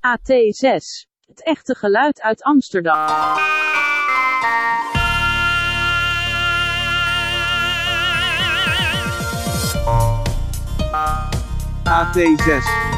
AT6. 0.00 1.06
Het 1.26 1.42
echte 1.44 1.74
geluid 1.74 2.20
uit 2.20 2.42
Amsterdam. 2.42 3.08
AT6. 11.84 12.46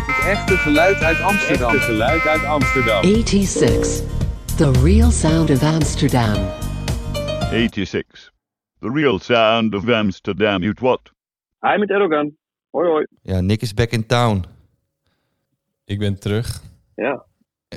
Het 0.07 0.27
echte 0.27 0.57
geluid 0.57 1.03
uit 1.03 1.21
Amsterdam. 1.21 1.75
Echte 1.75 1.87
geluid 1.87 2.27
uit 2.27 2.45
Amsterdam. 2.45 3.03
86. 3.03 4.03
The 4.57 4.71
real 4.83 5.11
sound 5.11 5.51
of 5.51 5.63
Amsterdam. 5.63 6.35
86. 7.51 8.33
The 8.79 8.91
real 8.91 9.19
sound 9.19 9.75
of 9.75 9.89
Amsterdam. 9.89 10.63
You 10.63 10.75
what? 10.81 11.01
Hi 11.61 11.79
met 11.79 11.91
Erdogan. 11.91 12.37
Hoi 12.71 12.89
hoi. 12.89 13.07
Ja, 13.23 13.41
Nick 13.41 13.63
is 13.63 13.75
back 13.75 13.91
in 13.91 14.07
town. 14.07 14.54
Ik 15.87 15.99
ben 15.99 16.21
terug. 16.21 16.63
Ja, 16.95 17.27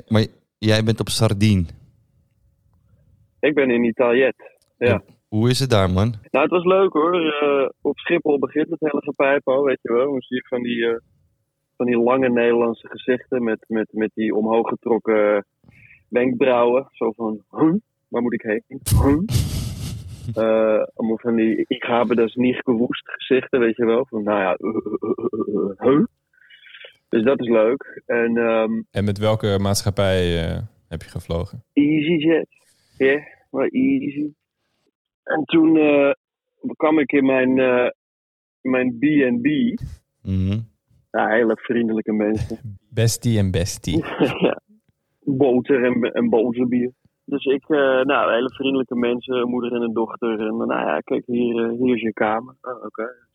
Maar 0.08 0.26
jij 0.58 0.82
bent 0.84 1.00
op 1.00 1.08
Sardien. 1.08 1.68
ik 3.40 3.54
ben 3.54 3.70
in 3.70 3.84
Italiët. 3.84 4.58
Ja. 4.78 5.02
Hoe 5.28 5.50
is 5.50 5.58
het 5.58 5.70
daar, 5.70 5.90
man? 5.90 6.14
Nou, 6.30 6.44
het 6.44 6.50
was 6.50 6.64
leuk 6.64 6.92
hoor. 6.92 7.14
Eh, 7.14 7.68
op 7.80 7.98
Schiphol 7.98 8.38
begint 8.38 8.70
het 8.70 8.80
hele 8.80 9.02
gepijp 9.02 9.48
al, 9.48 9.62
weet 9.62 9.78
je 9.82 9.92
wel. 9.92 10.10
Dan 10.10 10.20
zie 10.20 10.36
je 10.36 10.46
van 10.48 10.62
die, 10.62 10.86
eh, 10.86 10.96
van 11.76 11.86
die 11.86 11.98
lange 11.98 12.28
Nederlandse 12.28 12.88
gezichten 12.88 13.42
met, 13.44 13.64
met, 13.66 13.88
met 13.92 14.10
die 14.14 14.34
omhoog 14.34 14.68
getrokken 14.68 15.46
wenkbrauwen. 16.08 16.88
Zo 16.90 17.12
van, 17.12 17.44
huh? 17.50 17.74
waar 18.08 18.22
moet 18.22 18.34
ik 18.34 18.42
heen? 18.42 18.62
Huh? 19.02 19.18
Allemaal 20.94 21.18
van 21.18 21.36
die, 21.36 21.64
ik 21.66 21.82
heb 21.82 22.08
dus 22.08 22.34
niet 22.34 22.60
gewoest 22.64 23.10
gezichten, 23.10 23.60
weet 23.60 23.76
je 23.76 23.84
wel. 23.84 24.06
Van, 24.06 24.22
nou 24.22 24.40
ja, 24.40 24.56
huh? 25.88 26.04
Dus 27.08 27.22
dat 27.22 27.40
is 27.40 27.48
leuk. 27.48 28.02
En 28.06 28.36
ehm, 28.36 28.82
En 28.90 29.04
met 29.04 29.18
welke 29.18 29.58
maatschappij 29.60 30.44
eh, 30.44 30.58
heb 30.88 31.02
je 31.02 31.08
gevlogen? 31.08 31.64
EasyJet. 31.72 32.48
Ja, 32.96 33.20
maar 33.50 33.68
easy. 33.68 34.32
En 35.22 35.44
toen 35.44 35.76
eh, 35.76 36.10
kwam 36.76 36.98
ik 36.98 37.12
in 37.12 37.26
mijn, 37.26 37.58
eh, 37.58 37.90
mijn 38.60 38.98
B&B. 38.98 39.46
Mhm. 40.22 40.58
Ja, 41.10 41.28
hele 41.28 41.56
vriendelijke 41.56 42.12
mensen. 42.12 42.58
Bestie 43.00 43.38
en 43.38 43.50
bestie. 43.50 44.04
ja. 44.46 44.60
Boter 45.20 45.84
en, 45.84 46.12
en 46.12 46.28
boterbier. 46.28 46.92
Dus 47.24 47.44
ik, 47.44 47.68
eh, 47.68 48.00
nou, 48.02 48.32
hele 48.32 48.52
vriendelijke 48.54 48.96
mensen, 48.96 49.34
een 49.34 49.48
moeder 49.48 49.72
en 49.72 49.82
een 49.82 49.92
dochter. 49.92 50.40
En 50.40 50.56
nou 50.56 50.72
ja, 50.72 51.00
kijk, 51.00 51.22
hier, 51.26 51.68
hier 51.70 51.94
is 51.94 52.00
je 52.00 52.12
kamer. 52.12 52.54
Oh, 52.60 52.84
Oké. 52.84 53.26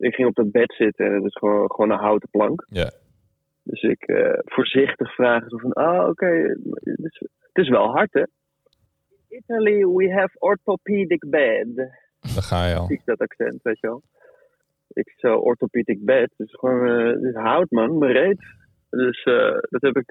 Ik 0.00 0.14
ging 0.14 0.28
op 0.28 0.34
dat 0.34 0.50
bed 0.50 0.74
zitten 0.74 1.06
en 1.06 1.12
het 1.12 1.24
is 1.24 1.36
gewoon, 1.36 1.70
gewoon 1.70 1.90
een 1.90 1.98
houten 1.98 2.28
plank. 2.30 2.66
Ja. 2.68 2.90
Dus 3.62 3.82
ik 3.82 4.02
eh, 4.02 4.38
voorzichtig 4.44 5.14
vraag 5.14 5.48
zo 5.48 5.56
van, 5.56 5.72
ah 5.72 6.08
oké, 6.08 6.26
het, 6.26 7.04
is, 7.04 7.18
het 7.38 7.64
is 7.64 7.68
wel 7.68 7.86
hard 7.86 8.12
hè. 8.12 8.20
In 9.28 9.38
Italy 9.38 9.84
we 9.84 10.12
have 10.12 10.36
orthopedic 10.38 11.26
bed. 11.30 11.76
Daar 11.76 12.42
ga 12.42 12.66
je 12.66 12.74
al. 12.74 12.86
Precies 12.86 13.04
dat 13.04 13.18
accent, 13.18 13.62
weet 13.62 13.80
je 13.80 13.86
wel. 13.86 14.02
Ik 14.88 15.14
zo 15.16 15.36
orthopedic 15.36 16.04
bed, 16.04 16.32
dus 16.36 16.50
gewoon, 16.50 16.86
het 16.88 17.22
is 17.22 17.34
hout 17.34 17.70
man, 17.70 17.98
bereid. 17.98 18.38
Dus 18.90 19.22
eh, 19.22 19.58
dat 19.60 19.80
heb 19.80 19.96
ik, 19.96 20.10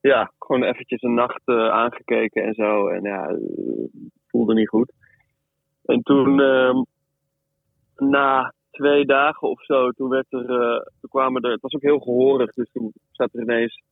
ja, 0.00 0.32
gewoon 0.38 0.62
eventjes 0.62 1.02
een 1.02 1.14
nacht 1.14 1.42
aangekeken 1.46 2.42
en 2.42 2.54
zo. 2.54 2.88
En 2.88 3.02
ja, 3.02 3.38
voelde 4.26 4.54
niet 4.54 4.68
goed. 4.68 4.92
En 5.84 6.02
toen, 6.02 6.40
ehm, 6.40 6.82
na 7.96 8.52
twee 8.76 9.06
dagen 9.06 9.48
of 9.48 9.64
zo, 9.64 9.90
toen 9.90 10.08
werd 10.08 10.26
er, 10.28 10.50
eh, 10.50 10.80
toen 11.00 11.10
kwamen 11.10 11.42
er, 11.42 11.50
het 11.50 11.60
was 11.60 11.74
ook 11.74 11.82
heel 11.82 11.98
gehoorig, 11.98 12.52
dus 12.52 12.70
toen 12.72 12.92
zat 13.10 13.34
er 13.34 13.40
ineens 13.40 13.82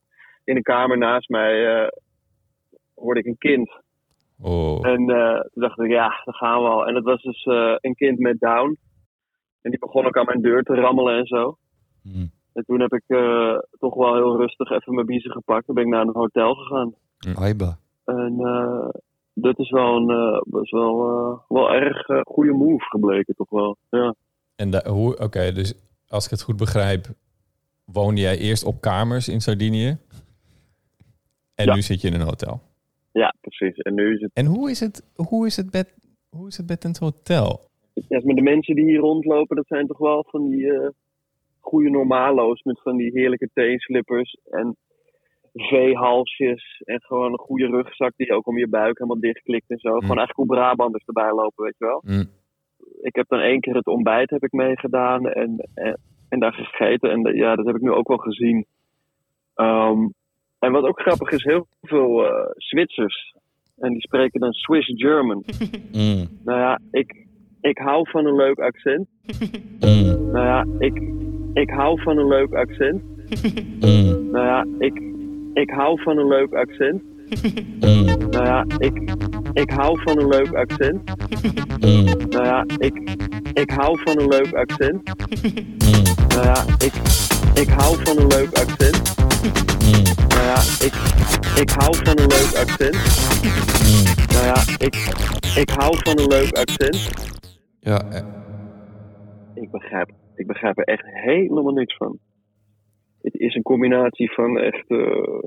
in 0.44 0.54
de 0.54 0.62
kamer 0.62 0.98
naast 0.98 1.28
mij, 1.28 1.82
eh, 1.82 1.88
hoorde 2.94 3.20
ik 3.20 3.26
een 3.26 3.38
kind. 3.38 3.70
Oh. 4.42 4.86
En 4.86 5.10
eh, 5.10 5.40
toen 5.40 5.62
dacht 5.62 5.78
ik, 5.78 5.90
ja, 5.90 6.08
daar 6.24 6.34
gaan 6.34 6.62
we 6.62 6.68
al. 6.68 6.86
En 6.86 6.94
het 6.94 7.04
was 7.04 7.22
dus 7.22 7.44
een 7.80 7.94
kind 7.94 8.18
met 8.18 8.40
Down. 8.40 8.78
En 9.62 9.70
die 9.70 9.78
begon 9.78 10.06
ook 10.06 10.18
aan 10.18 10.24
mijn 10.24 10.42
deur 10.42 10.62
te 10.62 10.74
rammelen 10.74 11.18
en 11.18 11.26
zo. 11.26 11.56
Mhm. 12.02 12.26
En 12.52 12.64
toen 12.64 12.80
heb 12.80 12.92
ik 12.92 13.04
toch 13.78 13.94
wel 13.94 14.14
heel 14.14 14.36
rustig 14.36 14.70
even 14.70 14.94
mijn 14.94 15.06
biezen 15.06 15.30
gepakt. 15.30 15.66
Toen 15.66 15.74
ben 15.74 15.84
ik 15.84 15.90
naar 15.90 16.00
een 16.00 16.14
hotel 16.14 16.54
gegaan. 16.54 16.94
Aiba. 17.34 17.76
En 18.04 18.36
dat 19.34 19.58
is 19.58 19.70
wel 19.70 19.96
een 19.96 20.10
eh, 20.10 20.40
wel, 20.70 21.08
eh, 21.08 21.38
wel 21.48 21.70
erg 21.72 22.08
eh, 22.08 22.20
goede 22.24 22.52
move 22.52 22.84
gebleken, 22.84 23.34
toch 23.34 23.50
wel. 23.50 23.76
Ja. 23.90 24.14
En 24.56 24.88
hoe, 24.88 25.18
oké, 25.18 25.52
dus 25.52 25.74
als 26.08 26.24
ik 26.24 26.30
het 26.30 26.42
goed 26.42 26.56
begrijp, 26.56 27.06
woonde 27.84 28.20
jij 28.20 28.38
eerst 28.38 28.64
op 28.64 28.80
kamers 28.80 29.28
in 29.28 29.40
Sardinië. 29.40 29.98
En 31.54 31.66
Ja. 31.66 31.74
nu 31.74 31.82
zit 31.82 32.00
je 32.00 32.08
in 32.08 32.14
een 32.14 32.26
hotel. 32.26 32.60
ja, 33.12 33.34
precies. 33.40 33.76
En 33.76 33.94
nu 33.94 34.14
is 34.14 34.20
het, 34.20 34.30
En 34.34 34.46
hoe 34.46 34.70
is 34.70 34.80
het, 34.80 35.04
hoe 35.14 35.46
is 35.46 35.56
het 35.56 35.70
bed, 35.70 35.94
hoe 36.28 36.46
is 36.48 36.56
het 36.56 36.66
bed 36.66 36.84
in 36.84 36.90
het 36.90 36.98
hotel? 36.98 37.60
ja, 38.08 38.20
met 38.24 38.36
de 38.36 38.42
mensen 38.42 38.74
die 38.74 38.84
hier 38.84 38.98
rondlopen, 39.00 39.56
dat 39.56 39.66
zijn 39.66 39.86
toch 39.86 39.98
wel 39.98 40.24
van 40.28 40.48
die 40.50 40.72
goede 41.60 41.90
normalo's 41.90 42.62
met 42.62 42.80
van 42.82 42.96
die 42.96 43.10
heerlijke 43.10 43.50
teenslippers 43.54 44.36
en 44.50 44.76
V-halsjes 45.54 46.82
en 46.84 47.00
gewoon 47.02 47.32
een 47.32 47.38
goede 47.38 47.66
rugzak 47.66 48.12
die 48.16 48.32
ook 48.32 48.46
om 48.46 48.58
je 48.58 48.68
buik 48.68 48.98
helemaal 48.98 49.20
dichtklikt 49.20 49.70
en 49.70 49.78
zo. 49.78 49.90
Gewoon 49.90 50.18
eigenlijk 50.18 50.36
hoe 50.36 50.46
Brabanders 50.46 51.04
erbij 51.04 51.32
lopen, 51.32 51.64
weet 51.64 51.78
je 51.78 51.84
wel. 51.84 52.02
Hm. 52.04 52.24
Ik 53.02 53.14
heb 53.14 53.28
dan 53.28 53.40
één 53.40 53.60
keer 53.60 53.74
het 53.74 53.86
ontbijt 53.86 54.30
heb 54.30 54.44
ik 54.44 54.52
meegedaan 54.52 55.26
en, 55.26 55.68
en, 55.74 55.98
en 56.28 56.38
daar 56.38 56.52
gegeten. 56.52 57.10
En 57.10 57.36
ja, 57.36 57.54
dat 57.54 57.66
heb 57.66 57.76
ik 57.76 57.82
nu 57.82 57.90
ook 57.90 58.08
wel 58.08 58.16
gezien. 58.16 58.66
Ehm, 59.54 60.08
en 60.58 60.72
wat 60.72 60.84
ook 60.84 61.00
grappig 61.00 61.30
is, 61.30 61.44
heel 61.44 61.66
veel 61.82 62.26
eh, 62.26 62.50
Zwitsers. 62.56 63.34
En 63.78 63.92
die 63.92 64.00
spreken 64.00 64.40
dan 64.40 64.52
Swiss 64.52 64.92
German. 64.94 65.44
Mm. 65.92 66.28
Nou 66.44 66.58
ja, 66.58 66.80
ik, 66.90 67.26
ik 67.60 67.78
hou 67.78 68.10
van 68.10 68.26
een 68.26 68.36
leuk 68.36 68.58
accent. 68.58 69.08
Mm. 69.80 70.30
Nou 70.30 70.46
ja, 70.46 70.66
ik, 70.78 71.02
ik 71.52 71.70
hou 71.70 72.02
van 72.02 72.18
een 72.18 72.28
leuk 72.28 72.54
accent. 72.54 73.02
Mm. 73.80 74.30
Nou 74.30 74.46
ja, 74.46 74.66
ik, 74.78 75.13
ik 75.54 75.70
hou 75.70 76.02
van 76.02 76.18
een 76.18 76.28
leuk 76.28 76.52
accent. 76.52 77.02
Mm. 77.80 78.04
Nou 78.30 78.44
ja, 78.44 78.64
ik, 78.78 79.14
ik 79.52 79.70
hou 79.70 80.00
van 80.02 80.18
een 80.18 80.28
leuk 80.28 80.52
accent. 80.52 81.02
Mm. 81.80 82.04
Nou 82.28 82.44
ja, 82.44 82.64
ik, 82.78 83.00
ik 83.52 83.70
hou 83.70 83.98
van 84.04 84.18
een 84.18 84.28
leuk 84.28 84.52
accent. 84.52 85.02
Mm. 85.82 86.02
Nou 86.28 86.44
ja, 86.44 86.64
ik, 86.78 86.92
ik 87.54 87.68
hou 87.68 87.96
van 88.02 88.18
een 88.18 88.26
leuk 88.26 88.52
accent. 88.52 89.16
Mm. 89.82 90.02
Nou 90.28 90.44
ja, 90.44 90.58
ik, 90.86 90.94
ik 91.60 91.70
hou 91.70 91.96
van 91.96 92.18
een 92.18 92.26
leuk 92.26 92.54
accent. 92.56 92.96
Mm. 93.82 94.02
Nou 94.32 94.46
ja, 94.46 94.62
ik, 94.78 94.94
ik 95.56 95.70
hou 95.70 95.96
van 96.02 96.18
een 96.18 96.28
leuk 96.28 96.52
accent. 96.52 97.10
Ja, 97.80 98.10
eh, 98.10 98.24
Ik 99.54 99.70
begrijp, 99.70 100.10
ik 100.34 100.46
begrijp 100.46 100.78
er 100.78 100.84
echt 100.84 101.04
helemaal 101.06 101.72
niks 101.72 101.96
van. 101.96 102.18
Het 103.24 103.34
is 103.34 103.54
een 103.54 103.62
combinatie 103.62 104.32
van 104.32 104.58
echt 104.58 104.88
eh, 104.90 105.42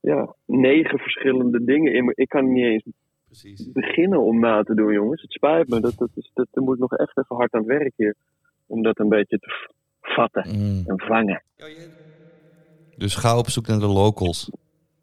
ja, 0.00 0.34
negen 0.46 0.98
verschillende 0.98 1.64
dingen. 1.64 1.92
in 1.92 2.04
me. 2.04 2.12
Ik 2.14 2.28
kan 2.28 2.52
niet 2.52 2.64
eens 2.64 2.84
precies. 3.26 3.72
beginnen 3.72 4.20
om 4.22 4.40
na 4.40 4.62
te 4.62 4.74
doen, 4.74 4.92
jongens. 4.92 5.22
Het 5.22 5.32
spijt 5.32 5.68
me. 5.68 5.80
Dat, 5.80 5.94
dat 5.96 6.10
is, 6.14 6.30
dat, 6.34 6.46
er 6.52 6.62
moet 6.62 6.78
nog 6.78 6.92
echt 6.96 7.18
even 7.18 7.36
hard 7.36 7.52
aan 7.52 7.60
het 7.60 7.68
werk 7.78 7.92
hier. 7.96 8.14
Om 8.66 8.82
dat 8.82 8.98
een 8.98 9.08
beetje 9.08 9.38
te 9.38 9.68
vatten 10.00 10.44
Mm. 10.48 10.82
en 10.86 11.00
vangen. 11.00 11.42
Dus 12.96 13.14
ga 13.14 13.38
op 13.38 13.48
zoek 13.48 13.66
naar 13.66 13.78
de 13.78 13.86
locals. 13.86 14.50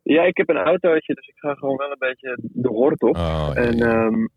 Ja, 0.04 0.24
ik 0.24 0.38
heb 0.38 0.50
een 0.50 0.58
autootje, 0.58 1.14
dus 1.14 1.28
ik 1.28 1.38
ga 1.38 1.54
gewoon 1.54 1.76
wel 1.78 1.90
een 1.92 1.96
beetje 2.00 2.38
de 2.42 2.68
hort 2.70 3.02
op. 3.02 3.16
Oh, 3.16 3.52
ja, 3.54 3.62
En 3.62 3.80
ehm, 3.80 4.28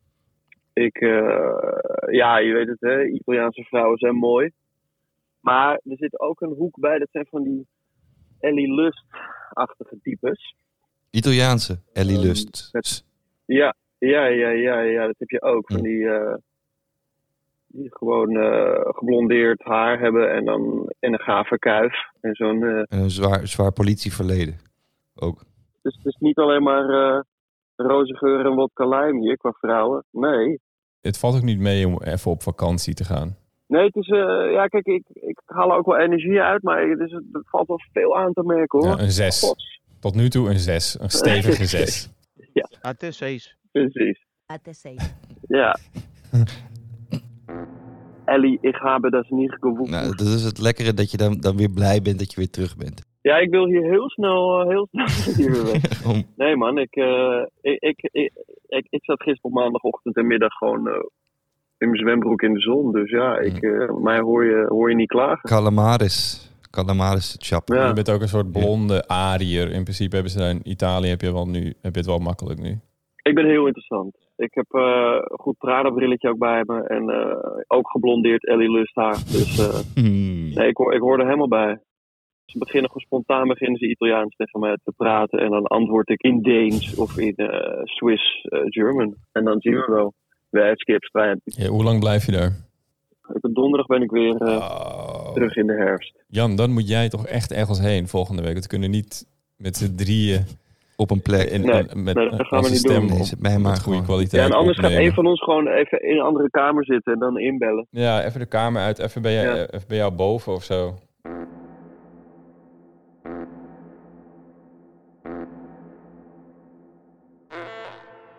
ik, 0.72 0.96
eh, 0.96 2.10
ja, 2.10 2.38
je 2.38 2.52
weet 2.52 2.68
het, 2.68 2.80
hè, 2.80 3.04
Italiaanse 3.04 3.62
vrouwen 3.62 3.98
zijn 3.98 4.14
mooi. 4.14 4.50
Maar 5.41 5.72
er 5.72 5.97
zit 5.97 6.21
ook 6.21 6.41
een 6.41 6.54
hoek 6.59 6.81
bij, 6.81 6.99
dat 6.99 7.09
zijn 7.12 7.26
van 7.31 7.43
die 7.43 7.66
Ellie 8.41 8.75
Lust-achtige 8.75 9.98
types. 10.03 10.54
Italiaanse 11.10 11.78
Ellie 11.92 12.16
Ehm, 12.16 12.27
Lust. 12.27 12.68
Ja, 13.45 13.74
ja, 13.98 14.27
ja, 14.27 14.48
ja, 14.48 14.80
ja, 14.80 15.07
dat 15.07 15.15
heb 15.18 15.28
je 15.28 15.42
ook. 15.42 15.72
Van 15.72 15.83
die, 15.83 16.09
eh, 16.09 16.34
die 17.66 17.89
gewoon 17.97 18.36
eh, 18.36 18.80
geblondeerd 18.95 19.62
haar 19.65 19.98
hebben 20.01 20.33
en 20.34 20.45
dan 20.45 20.92
en 20.98 21.12
een 21.12 21.18
gave 21.21 21.59
kuif. 21.59 21.95
En 22.21 22.34
zo'n, 22.34 22.62
eh, 22.62 22.78
En 22.78 22.86
een 22.98 23.10
zwaar, 23.10 23.47
zwaar 23.47 23.72
politieverleden. 23.72 24.59
Ook. 25.15 25.45
dus 25.83 25.97
het 25.97 26.07
is 26.07 26.16
niet 26.21 26.36
alleen 26.39 26.62
maar 26.62 26.89
eh 27.16 27.21
roze 27.77 28.16
geur 28.16 28.47
en 28.47 28.54
wodka 28.54 28.84
lime 28.89 29.21
hier 29.21 29.36
qua 29.36 29.53
vrouwen. 29.53 30.04
Nee, 30.10 30.60
Het 31.01 31.18
valt 31.18 31.36
ook 31.36 31.42
niet 31.42 31.59
mee 31.59 31.86
om 31.86 32.03
even 32.03 32.30
op 32.30 32.42
vakantie 32.42 32.95
te 32.95 33.04
gaan. 33.04 33.36
Nee, 33.68 33.84
het 33.84 33.97
is, 33.97 34.09
eh, 34.09 34.50
ja, 34.53 34.66
kijk, 34.66 34.86
ik, 34.86 35.04
ik 35.12 35.41
haal 35.44 35.70
er 35.70 35.76
ook 35.76 35.86
wel 35.86 35.98
energie 35.98 36.41
uit, 36.41 36.62
maar 36.62 36.88
het, 36.88 37.00
is, 37.00 37.12
het 37.12 37.48
valt 37.48 37.68
wel 37.68 37.80
veel 37.92 38.16
aan 38.16 38.32
te 38.32 38.42
merken 38.42 38.78
hoor. 38.78 38.97
Ja, 38.97 39.03
een 39.03 39.10
zes. 39.10 39.41
Gods, 39.41 39.80
Tot 40.00 40.15
nu 40.15 40.28
toe 40.28 40.48
een 40.50 40.59
zes. 40.59 41.00
Een 41.00 41.10
stevige 41.10 41.65
zes. 41.76 42.10
Até 42.80 43.10
seis. 43.12 43.56
precies. 43.72 44.24
Até 44.47 44.72
seis. 44.72 45.15
Ja. 45.48 45.76
Ellie, 48.24 48.59
ik 48.60 48.78
heb 48.82 49.10
dat 49.10 49.30
niet 49.30 49.53
gewoed. 49.60 49.91
Nou, 49.91 50.14
dat 50.16 50.26
is 50.26 50.42
het 50.44 50.59
lekkere 50.59 50.94
dat 50.94 51.10
je 51.10 51.16
dan, 51.16 51.41
dan 51.41 51.56
weer 51.56 51.71
blij 51.71 52.03
bent 52.03 52.18
dat 52.18 52.30
je 52.30 52.36
weer 52.36 52.50
terug 52.50 52.76
bent. 52.76 53.06
Ja, 53.22 53.36
ik 53.36 53.50
wil 53.50 53.66
hier 53.66 53.91
heel 53.91 54.10
snel, 54.10 54.60
eh, 54.60 54.68
heel 54.68 54.88
snel 54.91 55.06
hier 55.36 55.50
weer 55.53 55.64
weg. 55.72 56.04
Om- 56.10 56.24
Nee 56.36 56.56
man, 56.56 56.78
ik, 56.78 56.97
eh, 56.97 57.42
ik, 57.60 57.80
ik, 57.82 58.09
ik, 58.12 58.32
ik, 58.68 58.86
ik 58.91 59.04
zat 59.04 59.22
gisteren 59.22 59.50
op 59.50 59.60
maandagochtend 59.62 60.16
en 60.16 60.26
middag 60.26 60.53
gewoon 60.53 60.88
eh, 60.88 60.94
in 61.78 61.89
mijn 61.89 62.01
zwembroek 62.01 62.42
in 62.42 62.54
de 62.54 62.60
zon. 62.60 62.92
Dus 62.92 63.10
ja, 63.10 63.39
ik, 63.39 63.63
eh, 63.63 63.95
mij 63.95 64.21
hoor 64.21 64.45
je, 64.45 64.66
hoor 64.69 64.91
je 64.91 64.97
niet 64.97 65.09
klagen. 65.09 65.48
Calamaris. 65.48 66.47
Calamaris 66.71 67.36
chap. 67.39 67.69
Ja. 67.69 67.86
Je 67.86 67.92
bent 67.92 68.10
ook 68.10 68.21
een 68.21 68.28
soort 68.28 68.53
blonde 68.53 69.09
ariër. 69.09 69.72
In 69.72 69.83
principe 69.83 70.15
hebben 70.15 70.33
ze 70.33 70.39
daar 70.39 70.51
in 70.51 70.60
Italië 70.71 71.09
heb 71.09 71.21
je, 71.21 71.33
wel 71.33 71.48
nu, 71.48 71.65
heb 71.65 71.92
je 71.92 71.98
het 72.01 72.07
wel 72.07 72.19
makkelijk 72.19 72.60
nu. 72.60 72.78
Ik 73.22 73.34
ben 73.34 73.47
heel 73.47 73.66
interessant. 73.66 74.16
Ik 74.36 74.54
heb 74.54 74.66
eh, 74.69 75.16
een 75.19 75.39
goed 75.39 75.59
Prada-brilletje 75.59 76.28
ook 76.28 76.39
bij 76.39 76.63
me. 76.66 76.83
En 76.83 77.09
eh, 77.09 77.63
ook 77.66 77.91
geblondeerd 77.91 78.47
Ellie 78.47 78.71
Lust 78.71 78.95
haar. 78.95 79.15
Dus 79.16 79.59
eh, 79.59 80.03
Hmm. 80.04 80.54
nee, 80.54 80.69
ik, 80.69 80.77
hoor, 80.77 80.95
ik 80.95 81.01
hoor 81.01 81.19
er 81.19 81.24
helemaal 81.24 81.48
bij. 81.48 81.78
Ze 82.45 82.59
beginnen 82.59 82.91
gewoon 82.91 83.07
spontaan 83.07 83.48
beginnen 83.48 83.78
ze 83.78 83.89
Italiaans 83.89 84.36
tegen 84.36 84.60
mij 84.60 84.77
te 84.84 84.92
praten. 84.97 85.39
En 85.39 85.51
dan 85.51 85.65
antwoord 85.66 86.09
ik 86.09 86.22
in 86.22 86.42
Deens 86.42 86.97
of 86.97 87.19
in 87.19 87.34
eh, 87.36 87.81
Swiss 87.84 88.47
German. 88.65 89.15
En 89.33 89.45
dan 89.45 89.60
zien 89.60 89.74
we 89.74 89.86
wel. 89.89 90.15
Wij 90.50 90.68
het 90.68 90.80
skipstrijd. 90.80 91.39
Ja, 91.45 91.66
hoe 91.68 91.84
lang 91.84 92.00
blijf 92.00 92.27
je 92.27 92.33
daar? 92.33 92.53
Op 93.33 93.45
een 93.45 93.54
donderdag 93.54 93.86
ben 93.86 94.03
ik 94.03 94.10
weer 94.10 94.36
eh, 94.36 94.56
Oh. 94.56 95.33
terug 95.33 95.56
in 95.56 95.66
de 95.66 95.72
herfst. 95.74 96.15
Jan, 96.28 96.56
dan 96.56 96.71
moet 96.71 96.89
jij 96.89 97.09
toch 97.09 97.27
echt 97.27 97.53
ergens 97.53 97.80
heen 97.80 98.09
volgende 98.09 98.42
week. 98.42 98.53
Want 98.53 98.65
we 98.65 98.71
kunnen 98.71 98.91
niet 98.91 99.27
met 99.56 99.77
z'n 99.77 99.95
drieën 99.95 100.45
Op 100.97 101.10
een 101.10 101.22
plek. 101.22 101.50
in, 101.50 101.60
Nee, 101.60 101.83
met 101.95 102.15
nee, 102.15 102.30
dat 102.30 102.47
gaan 102.47 102.62
we 102.62 102.71
niet 102.71 102.83
doen. 102.83 103.10
Nee, 103.39 103.59
maar 103.59 103.77
goede 103.77 104.03
kwaliteit 104.03 104.42
Ja, 104.42 104.48
en 104.48 104.56
anders 104.59 104.78
gaat 104.78 104.91
een 104.91 105.12
van 105.12 105.27
ons 105.27 105.42
gewoon 105.42 105.66
even 105.68 106.03
in 106.03 106.16
een 106.16 106.22
andere 106.22 106.50
kamer 106.50 106.84
zitten 106.84 107.12
en 107.12 107.18
dan 107.18 107.39
inbellen. 107.39 107.86
Ja, 107.91 108.24
even 108.24 108.41
de 108.41 108.47
kamer 108.47 108.83
uit. 108.83 108.98
Even 108.98 109.22
bij, 109.22 109.33
jou, 109.34 109.47
Ja. 109.56 109.66
even 109.71 109.89
bij 109.89 109.97
jou 109.97 110.12
boven 110.12 110.53
of 110.53 110.65
zo. 110.65 110.95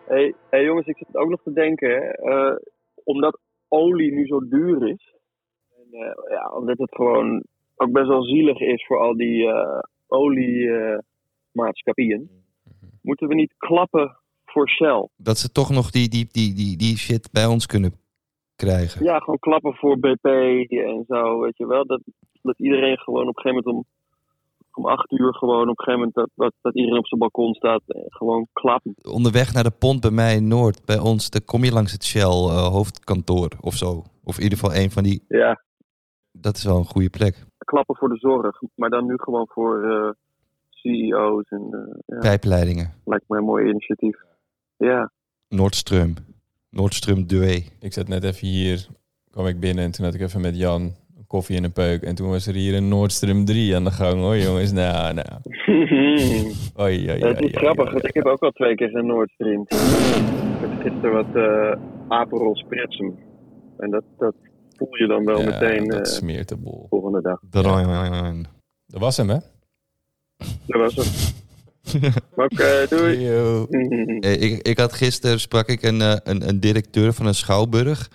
Hé 0.09 0.33
hey, 0.49 0.63
jongens, 0.63 0.87
ik 0.87 0.97
zit 0.97 1.15
ook 1.15 1.29
nog 1.29 1.41
te 1.43 1.53
denken, 1.53 2.13
eh, 2.13 2.55
omdat 3.03 3.39
olie 3.67 4.11
nu 4.11 4.25
zo 4.25 4.47
duur 4.47 4.87
is. 4.87 5.13
En, 5.77 5.87
eh, 5.91 6.13
ja, 6.29 6.49
omdat 6.49 6.77
het 6.77 6.95
gewoon 6.95 7.43
ook 7.75 7.91
best 7.91 8.07
wel 8.07 8.23
zielig 8.23 8.59
is 8.59 8.85
voor 8.85 8.99
al 8.99 9.15
die 9.15 9.47
eh 9.47 9.79
oliemaatschappijen. 10.07 12.29
moeten 13.01 13.27
we 13.27 13.35
niet 13.35 13.53
klappen 13.57 14.17
voor 14.45 14.69
Shell? 14.69 15.07
Dat 15.15 15.37
ze 15.37 15.51
toch 15.51 15.69
nog 15.69 15.91
die, 15.91 16.09
die, 16.09 16.27
die, 16.31 16.53
die, 16.53 16.77
die 16.77 16.97
shit 16.97 17.29
bij 17.31 17.45
ons 17.45 17.65
kunnen 17.65 17.91
krijgen. 18.55 19.03
Ja, 19.03 19.19
gewoon 19.19 19.39
klappen 19.39 19.73
voor 19.73 19.99
BP 19.99 20.25
en 20.69 21.03
zo, 21.07 21.39
weet 21.39 21.57
je 21.57 21.67
wel. 21.67 21.85
Dat, 21.85 22.01
dat 22.41 22.59
iedereen 22.59 22.97
gewoon 22.97 23.27
op 23.27 23.37
een 23.37 23.41
gegeven 23.41 23.63
moment 23.63 23.75
om, 23.75 23.85
om 24.73 24.85
acht 24.85 25.11
uur 25.11 25.33
gewoon 25.33 25.69
op 25.69 25.79
een 25.79 25.83
gegeven 25.83 25.99
moment 25.99 26.13
dat, 26.15 26.29
dat, 26.35 26.53
dat 26.61 26.75
iedereen 26.75 26.97
op 26.99 27.07
zijn 27.07 27.19
balkon 27.19 27.53
staat 27.53 27.81
en 27.87 28.03
gewoon 28.07 28.47
klappen. 28.53 28.93
Onderweg 29.11 29.53
naar 29.53 29.63
de 29.63 29.71
pont 29.79 30.01
bij 30.01 30.11
mij 30.11 30.35
in 30.35 30.47
Noord, 30.47 30.85
bij 30.85 30.99
ons, 30.99 31.29
dan 31.29 31.45
kom 31.45 31.63
je 31.63 31.71
langs 31.71 31.91
het 31.91 32.03
Shell 32.03 32.21
eh, 32.23 32.67
hoofdkantoor 32.67 33.49
of 33.61 33.73
zo. 33.75 34.03
Of 34.23 34.37
in 34.37 34.43
ieder 34.43 34.57
geval 34.57 34.75
een 34.75 34.91
van 34.91 35.03
die. 35.03 35.23
Ja, 35.27 35.61
Dat 36.31 36.55
is 36.57 36.63
wel 36.63 36.77
een 36.77 36.85
goede 36.85 37.09
plek. 37.09 37.45
klappen 37.57 37.95
voor 37.95 38.09
de 38.09 38.17
zorg, 38.17 38.61
maar 38.75 38.89
dan 38.89 39.05
nu 39.05 39.13
gewoon 39.17 39.47
voor 39.49 39.83
eh, 39.83 40.09
CEO's 40.69 41.49
en 41.49 41.67
eh, 41.71 41.99
ja, 42.05 42.17
Pijpleidingen. 42.19 42.93
lijkt 43.05 43.25
me 43.27 43.37
een 43.37 43.43
mooi 43.43 43.69
initiatief. 43.69 44.17
Ja, 44.77 45.11
Noordstreum. 45.47 46.13
Noordstreum 46.69 47.27
2. 47.27 47.67
Ik 47.79 47.93
zat 47.93 48.07
net 48.07 48.23
even 48.23 48.47
hier, 48.47 48.87
kwam 49.31 49.45
ik 49.45 49.59
binnen 49.59 49.83
en 49.83 49.91
toen 49.91 50.05
had 50.05 50.13
ik 50.13 50.21
even 50.21 50.41
met 50.41 50.57
Jan 50.57 50.93
koffie 51.29 51.57
en 51.57 51.63
een 51.63 51.71
peuk. 51.71 52.01
En 52.03 52.15
toen 52.15 52.29
was 52.29 52.47
er 52.47 52.53
hier 52.53 52.75
een 52.75 52.87
Nordstream 52.87 53.45
3 53.45 53.75
aan 53.75 53.83
de 53.83 53.91
gang. 53.91 54.13
hoor 54.13 54.37
jongens, 54.37 54.71
nou, 54.71 55.13
nou. 55.13 55.27
Oei, 56.81 57.09
oei, 57.09 57.19
het 57.25 57.41
oei, 57.41 57.49
is 57.49 57.57
grappig, 57.57 57.91
want 57.91 58.07
ik 58.07 58.13
heb 58.13 58.25
ook 58.25 58.41
al 58.41 58.51
twee 58.51 58.75
keer 58.75 58.89
geen 58.89 59.05
Nord 59.05 59.31
Stream. 59.31 59.61
Ik 59.61 59.67
heb 60.59 60.81
gisteren 60.81 61.11
wat 61.11 61.35
eh 61.35 61.81
Aperol. 62.07 62.63
En 63.77 63.89
dat, 63.91 64.03
dat 64.17 64.33
voel 64.77 64.95
je 64.97 65.07
dan 65.07 65.25
wel 65.25 65.39
Ja, 65.39 65.45
meteen 65.45 65.87
dat 65.87 65.99
eh, 66.07 66.13
smeert 66.13 66.49
de 66.49 66.57
boel. 66.57 66.85
volgende 66.89 67.21
dag. 67.21 67.39
Dat 68.87 69.01
was 69.01 69.17
hem, 69.17 69.29
hè? 69.29 69.37
Dat 70.65 70.79
was 70.81 70.95
het. 70.95 71.33
Oké, 72.45 72.85
doei. 72.89 73.27
Eh, 74.19 74.41
Ik, 74.41 74.67
ik 74.67 74.77
had 74.77 74.93
gisteren 74.93 75.39
sprak 75.39 75.67
ik 75.67 75.83
een, 75.83 76.01
eh, 76.01 76.15
een, 76.23 76.47
een 76.49 76.59
directeur 76.59 77.13
van 77.13 77.25
een 77.25 77.33
schouwburg. 77.35 78.09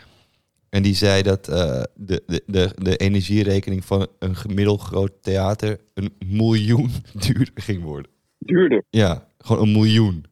En 0.76 0.82
die 0.82 0.94
zei 0.94 1.23
dat 1.23 1.49
eh, 1.49 1.82
de, 1.94 2.23
de, 2.26 2.43
de, 2.47 2.71
de 2.88 2.97
energierekening 2.97 3.85
van 3.85 4.06
een 4.19 4.35
gemiddeld 4.35 4.81
groot 4.81 5.23
theater 5.23 5.81
een 5.94 6.11
miljoen 6.26 6.88
duurder 7.26 7.62
ging 7.62 7.82
worden. 7.82 8.11
Duurder. 8.38 8.85
Ja, 8.91 9.29
gewoon 9.38 9.62
een 9.62 9.73
miljoen. 9.73 10.25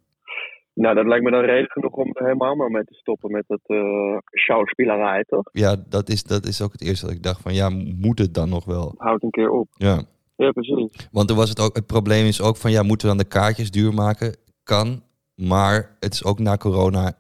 Nou, 0.75 0.95
dat 0.95 1.07
lijkt 1.07 1.25
me 1.25 1.31
dan 1.31 1.45
reden 1.45 1.71
genoeg 1.71 1.93
om 1.93 2.11
helemaal 2.13 2.55
maar 2.55 2.71
mee 2.71 2.85
te 2.85 2.95
stoppen 2.95 3.31
met 3.31 3.45
dat 3.47 3.61
eh 3.67 4.17
schouwspielerij, 4.31 5.25
toch? 5.25 5.49
Ja, 5.53 5.77
dat 5.89 6.09
is, 6.09 6.23
dat 6.23 6.47
is 6.47 6.63
ook 6.63 6.73
het 6.73 6.83
eerste 6.83 7.07
dat 7.07 7.15
ik 7.15 7.23
dacht 7.23 7.41
van 7.41 7.55
ja, 7.55 7.69
moet 8.01 8.19
het 8.19 8.35
dan 8.35 8.49
nog 8.49 8.65
wel? 8.65 8.95
Houd 8.97 9.23
een 9.23 9.31
keer 9.31 9.51
op. 9.51 9.69
Ja. 9.73 10.03
Ja, 10.37 10.51
precies. 10.51 11.09
Want 11.13 11.29
toen 11.29 11.37
was 11.37 11.49
het 11.49 11.61
ook, 11.61 11.77
het 11.77 11.87
probleem 11.87 12.27
is 12.27 12.43
ook 12.43 12.57
van 12.57 12.71
ja, 12.71 12.83
moeten 12.83 13.09
we 13.09 13.15
dan 13.15 13.25
de 13.25 13.31
kaartjes 13.31 13.71
duur 13.71 13.95
maken? 13.95 14.37
Kan, 14.63 15.03
maar 15.35 15.97
het 16.01 16.13
is 16.13 16.25
ook 16.25 16.39
na 16.39 16.57
corona 16.57 17.13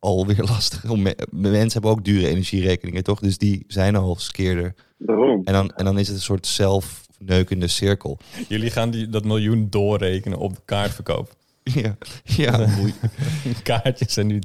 alweer 0.00 0.42
lastig. 0.54 0.90
Om 0.90 1.02
Mensen 1.30 1.72
hebben 1.72 1.90
ook 1.90 2.04
dure 2.04 2.28
energierekeningen, 2.28 3.04
toch? 3.04 3.20
Dus 3.20 3.38
die 3.38 3.64
zijn 3.66 3.96
al 3.96 4.14
skeerder. 4.16 4.74
Daarom. 4.98 5.40
En 5.44 5.52
dan, 5.52 5.70
en 5.70 5.84
dan 5.84 5.98
is 5.98 6.06
het 6.06 6.16
een 6.16 6.22
soort 6.22 6.46
zelfneukende 6.46 7.68
cirkel. 7.68 8.18
Jullie 8.48 8.70
gaan 8.70 8.90
die, 8.90 9.08
dat 9.08 9.24
miljoen 9.24 9.66
doorrekenen 9.70 10.38
op 10.38 10.54
de 10.54 10.62
kaartverkoop. 10.64 11.28
Ja, 11.82 11.96
ja 12.24 12.66
Kaartjes 13.62 14.14
zijn 14.14 14.26
nu 14.26 14.38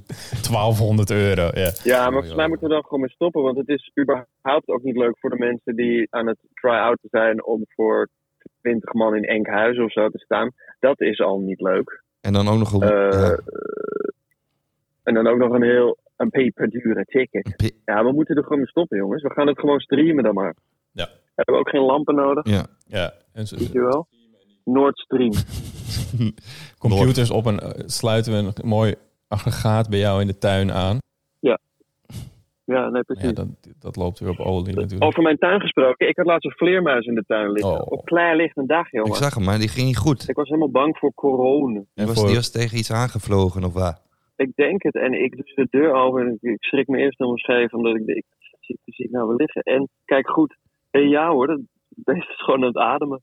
1200 0.49 1.11
euro. 1.11 1.49
Ja. 1.53 1.71
Ja, 1.83 2.03
maar 2.03 2.11
volgens 2.11 2.35
mij 2.35 2.47
moeten 2.47 2.67
we 2.67 2.73
dan 2.73 2.83
gewoon 2.83 2.99
mee 2.99 3.09
stoppen. 3.09 3.41
Want 3.41 3.57
het 3.57 3.69
is 3.69 3.91
überhaupt 3.99 4.67
ook 4.67 4.83
niet 4.83 4.95
leuk 4.97 5.17
voor 5.19 5.29
de 5.29 5.37
mensen 5.37 5.75
die 5.75 6.07
aan 6.09 6.27
het 6.27 6.37
try-out 6.53 6.99
zijn 7.01 7.45
om 7.45 7.63
voor 7.67 8.09
20 8.61 8.93
man 8.93 9.15
in 9.15 9.23
Enkhuizen 9.23 9.83
of 9.83 9.91
zo 9.91 10.09
te 10.09 10.17
staan. 10.17 10.51
Dat 10.79 11.01
is 11.01 11.19
al 11.19 11.39
niet 11.39 11.61
leuk. 11.61 12.03
En 12.21 12.33
dan 12.33 12.47
ook 12.47 12.57
nog 12.57 12.73
een, 12.73 12.81
Eh, 12.81 13.11
ja, 13.11 13.39
En 15.05 15.13
dan 15.13 15.27
ook 15.27 15.37
nog 15.37 15.51
een 15.53 15.63
heel 15.63 15.97
een 16.17 16.29
peperdure 16.29 17.05
ticket. 17.05 17.53
een 17.57 17.71
Ja, 17.85 18.03
we 18.03 18.11
moeten 18.11 18.35
er 18.35 18.43
gewoon 18.43 18.57
mee 18.57 18.67
stoppen, 18.67 18.97
jongens. 18.97 19.21
We 19.23 19.31
gaan 19.33 19.47
het 19.47 19.59
gewoon 19.59 19.79
streamen 19.79 20.23
dan 20.23 20.33
maar. 20.33 20.55
Ja. 20.91 21.07
Hebben 21.35 21.53
we 21.55 21.59
ook 21.59 21.69
geen 21.69 21.81
lampen 21.81 22.15
nodig? 22.15 22.49
ja. 22.49 22.65
ja. 22.87 23.13
En 23.33 23.47
zo- 23.47 23.55
Weet 23.57 23.71
je 23.71 23.81
wel? 23.81 24.07
Noordstream. 24.63 25.31
computers 26.79 27.31
op 27.31 27.45
een, 27.45 27.59
eh, 27.59 27.69
sluiten 27.85 28.31
we 28.31 28.37
een 28.37 28.67
mooi 28.67 28.95
aggregaat 29.27 29.89
bij 29.89 29.99
jou 29.99 30.21
in 30.21 30.27
de 30.27 30.37
tuin 30.37 30.71
aan. 30.71 30.97
Ja, 32.67 32.89
nee, 32.89 33.03
precies. 33.03 33.23
Ja, 33.25 33.31
dat, 33.31 33.47
dat 33.79 33.95
loopt 33.95 34.19
weer 34.19 34.29
op 34.29 34.39
olie 34.39 34.75
natuurlijk. 34.75 35.03
Over 35.03 35.23
mijn 35.23 35.37
tuin 35.37 35.59
gesproken. 35.61 36.07
Ik 36.07 36.17
had 36.17 36.25
laatst 36.25 36.45
een 36.45 36.51
vleermuis 36.57 37.05
in 37.05 37.15
de 37.15 37.23
tuin 37.27 37.51
liggen. 37.51 37.73
Oh. 37.81 37.91
Op 37.91 38.05
klaarlichte 38.05 38.63
dag, 38.65 38.85
Ik 38.85 38.91
jongen. 38.91 39.15
zag 39.15 39.33
hem, 39.35 39.43
maar 39.43 39.57
die 39.59 39.67
ging 39.67 39.87
niet 39.87 39.97
goed. 39.97 40.29
Ik 40.29 40.35
was 40.35 40.47
helemaal 40.47 40.69
bang 40.71 40.97
voor 40.97 41.13
corona. 41.13 41.73
Die 41.79 41.87
En 41.93 42.05
was, 42.05 42.15
voor- 42.15 42.25
die 42.25 42.35
was 42.35 42.51
tegen 42.51 42.77
iets 42.77 42.91
aangevlogen 42.91 43.63
of 43.63 43.73
wat? 43.73 44.01
Ik 44.35 44.51
denk 44.55 44.83
het. 44.83 44.95
En 44.95 45.13
ik 45.23 45.35
doe 45.35 45.51
de 45.55 45.67
deur 45.69 45.93
open 45.93 46.21
en 46.21 46.31
ik, 46.33 46.41
ik 46.41 46.63
schrik 46.63 46.87
me 46.87 46.97
eerst 46.97 47.17
helemaal 47.17 47.39
scheef. 47.39 47.73
Omdat 47.73 47.95
ik 47.95 48.05
denk, 48.05 48.23
zie 48.59 48.77
zie 48.85 49.05
ik 49.05 49.11
nou 49.11 49.27
wel 49.27 49.35
liggen. 49.35 49.61
En 49.61 49.89
kijk 50.05 50.29
goed. 50.29 50.55
En 50.91 51.09
ja 51.09 51.29
hoor, 51.29 51.47
dat 51.47 51.59
beest 52.05 52.29
is 52.29 52.43
gewoon 52.43 52.61
aan 52.61 52.67
het 52.67 52.77
ademen. 52.77 53.21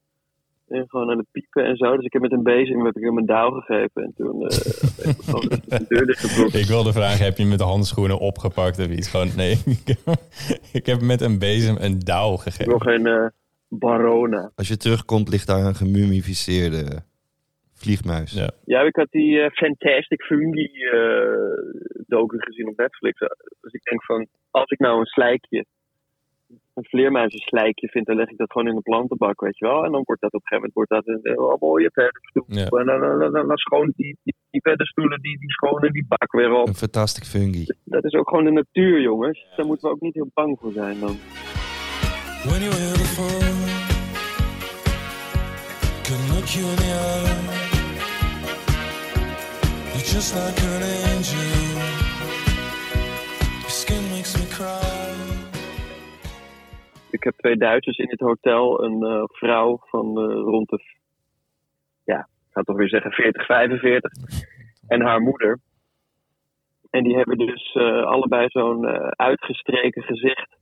En 0.69 0.89
gewoon 0.89 1.11
aan 1.11 1.19
het 1.19 1.27
piepen 1.31 1.65
en 1.65 1.77
zo. 1.77 1.97
Dus 1.97 2.05
ik 2.05 2.13
heb 2.13 2.23
met 2.23 2.33
een 2.33 2.43
bezem 2.43 2.85
heb 2.85 2.97
ik 2.97 3.03
hem 3.03 3.19
een 3.19 3.27
douw 3.27 3.51
gegeven. 3.51 4.03
En 4.03 4.13
toen 4.17 4.47
eh, 4.47 4.59
heb 5.05 5.17
ik 5.17 5.23
gewoon 5.23 5.49
de 5.49 5.85
deur. 5.89 6.61
Ik 6.61 6.67
wilde 6.67 6.93
vragen, 6.93 7.25
heb 7.25 7.37
je 7.37 7.45
met 7.45 7.59
de 7.59 7.65
handschoenen 7.65 8.19
opgepakt 8.19 8.79
of 8.79 8.87
iets? 8.87 9.09
Gewoon, 9.09 9.29
nee, 9.37 9.57
ik 10.73 10.87
heb 10.87 11.01
met 11.01 11.21
een 11.21 11.39
bezem 11.39 11.77
een 11.79 11.99
douw 11.99 12.37
gegeven. 12.37 12.83
geen 12.83 13.07
eh, 13.07 13.27
barona. 13.69 14.51
Als 14.55 14.69
je 14.69 14.77
terugkomt, 14.77 15.29
ligt 15.29 15.47
daar 15.47 15.67
een 15.67 15.75
gemummificeerde 15.75 17.03
vliegmuis. 17.83 18.33
Ja. 18.33 18.51
Ja, 18.65 18.81
ik 18.81 18.97
had 18.97 19.11
die 19.11 19.41
eh, 19.41 19.51
Fantastic 19.51 20.23
Fungi 20.23 20.71
eh 20.93 21.93
docu 22.13 22.37
gezien 22.41 22.69
op 22.69 22.77
Netflix. 22.77 23.19
Dus 23.61 23.73
ik 23.73 23.83
denk 23.83 24.05
van, 24.05 24.27
als 24.51 24.71
ik 24.71 24.79
nou 24.79 24.99
een 24.99 25.15
slijkje, 25.17 25.65
een 26.75 26.85
vleermuizenslijkje 26.85 27.89
vind, 27.89 28.07
dan 28.07 28.17
leg 28.17 28.29
ik 28.29 28.37
dat 28.37 28.53
gewoon 28.53 28.69
in 28.69 28.75
de 28.75 28.89
plantenbak, 28.91 29.41
weet 29.41 29.59
je 29.59 29.67
wel. 29.67 29.85
En 29.85 29.93
dan 29.93 30.03
wordt 30.05 30.23
dat 30.23 30.33
op 30.33 30.41
een 30.41 30.49
gegeven 30.49 30.71
moment 30.71 30.75
wordt 30.75 30.91
dat 30.91 31.07
een 31.07 31.21
heel 31.23 31.57
mooie 31.61 31.91
paddenstoel. 31.91 32.45
Ja. 32.47 32.67
En 32.81 32.87
dan, 32.87 33.01
dan, 33.01 33.33
dan, 33.33 33.47
dan 33.49 33.57
schoon 33.57 33.93
die, 33.97 34.19
die, 34.23 34.35
die 34.51 34.61
paddenstoelen, 34.61 35.21
die, 35.21 35.39
die 35.39 35.51
schonen 35.51 35.93
die 35.93 36.07
bak 36.09 36.33
weer 36.33 36.53
op. 36.53 36.67
Een 36.67 36.75
fantastic 36.75 37.25
fungi. 37.25 37.67
Dat 37.85 38.05
is 38.05 38.13
ook 38.13 38.29
gewoon 38.29 38.45
de 38.45 38.51
natuur, 38.51 39.01
jongens. 39.01 39.47
Daar 39.57 39.67
moeten 39.67 39.89
we 39.89 39.95
ook 39.95 40.01
niet 40.01 40.15
heel 40.15 40.31
bang 40.35 40.59
voor 40.61 40.73
zijn 40.73 41.01
dan. 41.01 41.17
When 42.45 42.61
you 42.61 42.73
could 46.05 46.29
look 46.31 46.47
you 46.47 46.65
in 46.71 46.77
the 46.77 46.85
eye. 46.85 47.62
Just. 50.13 50.35
Your 53.61 53.71
skin 53.71 54.03
makes 54.11 54.37
me 54.37 54.47
cry. 54.47 55.49
Ik 57.11 57.23
heb 57.25 57.37
twee 57.37 57.57
Duitsers 57.57 57.99
in 57.99 58.09
het 58.09 58.21
hotel. 58.21 58.85
Een 58.85 59.03
eh, 59.03 59.23
vrouw 59.27 59.79
van 59.81 60.07
eh, 60.07 60.35
rond 60.35 60.69
de 60.69 60.79
ja, 62.05 62.19
ik 62.19 62.53
ga 62.53 62.63
toch 62.63 62.77
weer 62.77 62.89
zeggen 62.89 63.11
40, 63.11 63.47
45. 63.47 64.13
En 64.89 65.01
haar 65.01 65.21
moeder. 65.21 65.59
En 66.91 67.03
die 67.05 67.17
hebben 67.17 67.39
dus 67.39 67.73
eh, 67.73 68.03
allebei 68.03 68.49
zo'n 68.49 68.87
uitgestreken 69.17 70.03
gezicht. 70.03 70.57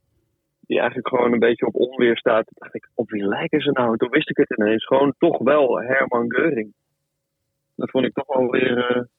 Die 0.61 0.77
eigenlijk 0.77 1.07
gewoon 1.07 1.33
een 1.33 1.39
beetje 1.39 1.65
op 1.65 1.75
onweer 1.75 2.17
staat. 2.17 2.45
Dacht 2.53 2.75
ik, 2.75 2.89
op 2.95 3.09
wie 3.09 3.27
lijken 3.27 3.61
ze 3.61 3.71
nou? 3.71 3.97
Toen 3.97 4.09
wist 4.09 4.29
ik 4.29 4.37
het 4.37 4.57
ineens. 4.57 4.85
Gewoon 4.85 5.13
toch 5.17 5.37
wel 5.37 5.81
Herman 5.81 6.31
Geuring. 6.31 6.73
Dat 7.75 7.89
vond 7.89 8.05
ik 8.05 8.13
toch 8.13 8.27
wel 8.35 8.49
weer 8.49 9.09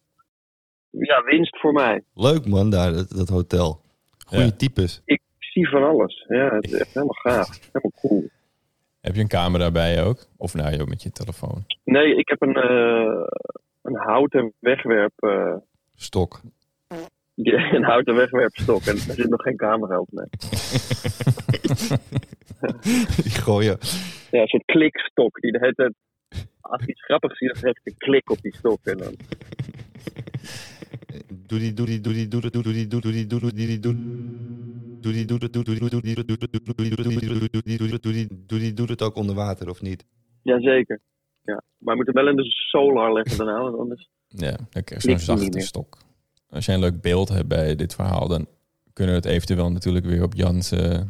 ja, 0.92 1.22
winst 1.22 1.58
voor 1.61 1.72
mij. 1.72 2.02
Leuk 2.14 2.46
man, 2.46 2.70
daar, 2.70 2.92
dat, 2.92 3.08
dat 3.11 3.28
hotel. 3.28 3.80
Goeie 4.26 4.44
Ja. 4.44 4.50
types. 4.50 5.02
Ik 5.04 5.20
zie 5.38 5.68
van 5.68 5.82
alles. 5.84 6.25
Ja, 6.28 6.54
het 6.54 6.64
is 6.64 6.72
echt 6.72 6.94
helemaal 6.94 7.14
gaaf. 7.22 7.49
Helemaal 7.72 7.92
cool. 8.00 8.25
Heb 9.00 9.14
je 9.14 9.20
een 9.20 9.28
camera 9.28 9.70
bij 9.70 9.94
je 9.94 10.00
ook? 10.00 10.26
Of 10.37 10.54
nou, 10.54 10.76
joh, 10.76 10.87
met 10.87 11.02
je 11.02 11.11
telefoon? 11.11 11.64
Nee, 11.84 12.16
ik 12.16 12.28
heb 12.28 12.42
een, 12.42 12.54
eh, 12.56 13.26
een 13.82 13.96
houten 13.96 14.52
wegwerp. 14.58 15.12
eh, 15.16 15.54
Stok. 15.94 16.40
ja, 17.34 17.72
een 17.72 17.84
houten 17.84 18.14
wegwerpstok. 18.14 18.80
En 18.82 18.92
er 18.94 18.99
zit 19.00 19.28
nog 19.28 19.42
geen 19.42 19.56
camera 19.56 19.99
op. 19.99 20.08
Nee. 20.11 20.26
Die 23.22 23.30
gooien. 23.30 23.78
Ja, 24.30 24.40
een 24.40 24.46
soort 24.49 24.64
klikstok. 24.64 25.40
Die 25.40 25.52
de 25.52 25.58
hele 25.58 25.75
tijd, 25.75 25.92
als 26.61 26.84
iets 26.87 27.04
grappigs 27.04 27.38
zie, 27.38 27.49
dan 27.49 27.56
geef 27.56 27.76
ik 27.82 27.84
een 27.84 27.96
klik 27.99 28.30
op 28.30 28.40
die 28.42 28.54
stok. 28.56 28.78
En 28.84 28.96
dan, 28.99 29.14
Doe 31.47 31.59
die, 31.59 31.73
doe 31.73 31.87
die, 31.87 32.00
doe 32.00 32.12
die, 32.12 32.28
doe 32.28 32.40
die, 32.40 32.50
doe 32.50 32.62
die, 32.62 32.87
doe 32.87 33.00
die, 33.00 33.26
doe 33.26 33.40
die, 33.40 33.50
doe 33.52 33.52
die, 33.52 33.81
doe 33.81 33.97
Doe 35.02 35.12
die, 35.12 35.25
doe 35.25 35.38
die, 35.38 35.50
doe 35.50 35.62
die, 35.64 35.78
doe 35.78 35.88
die, 35.90 35.90
doe 35.90 36.00
die, 36.00 36.16
doe 36.16 36.37
die, 36.37 36.57
doe 36.64 36.75
die, 36.75 36.90
doe 36.90 37.04
die, 37.04 37.49
doe 37.49 37.62
die, 37.62 37.78
doe 37.78 37.88
die, 37.88 37.99
doe 38.00 38.12
die, 38.12 38.28
doe 38.47 38.59
die, 38.59 38.73
doet 38.75 38.88
het 38.88 39.02
ook 39.02 39.16
onder 39.16 39.35
water 39.35 39.69
of 39.69 39.83
niet? 39.83 40.04
jazeker. 40.42 41.00
Ja. 41.42 41.62
Maar 41.78 41.90
we 41.90 41.95
moeten 41.95 42.14
wel 42.14 42.28
in 42.28 42.37
de 42.37 42.45
solar 42.45 43.12
leggen 43.12 43.37
daarna, 43.37 43.62
want 43.62 43.78
anders... 43.78 44.09
Ja, 44.28 44.57
dan 44.71 44.85
krijg 44.85 45.02
je 45.02 45.11
zo'n 45.11 45.19
zachte 45.19 45.61
stok. 45.61 45.99
Als 46.49 46.64
jij 46.66 46.75
een 46.75 46.81
leuk 46.81 47.00
beeld 47.00 47.28
hebt 47.28 47.49
bij 47.49 47.75
dit 47.75 47.95
verhaal, 47.95 48.28
dan 48.28 48.47
kunnen 48.92 49.14
we 49.14 49.21
het 49.21 49.31
eventueel 49.31 49.71
natuurlijk 49.71 50.04
weer 50.04 50.23
op 50.23 50.35
Jans 50.35 50.73
eh, 50.73 51.00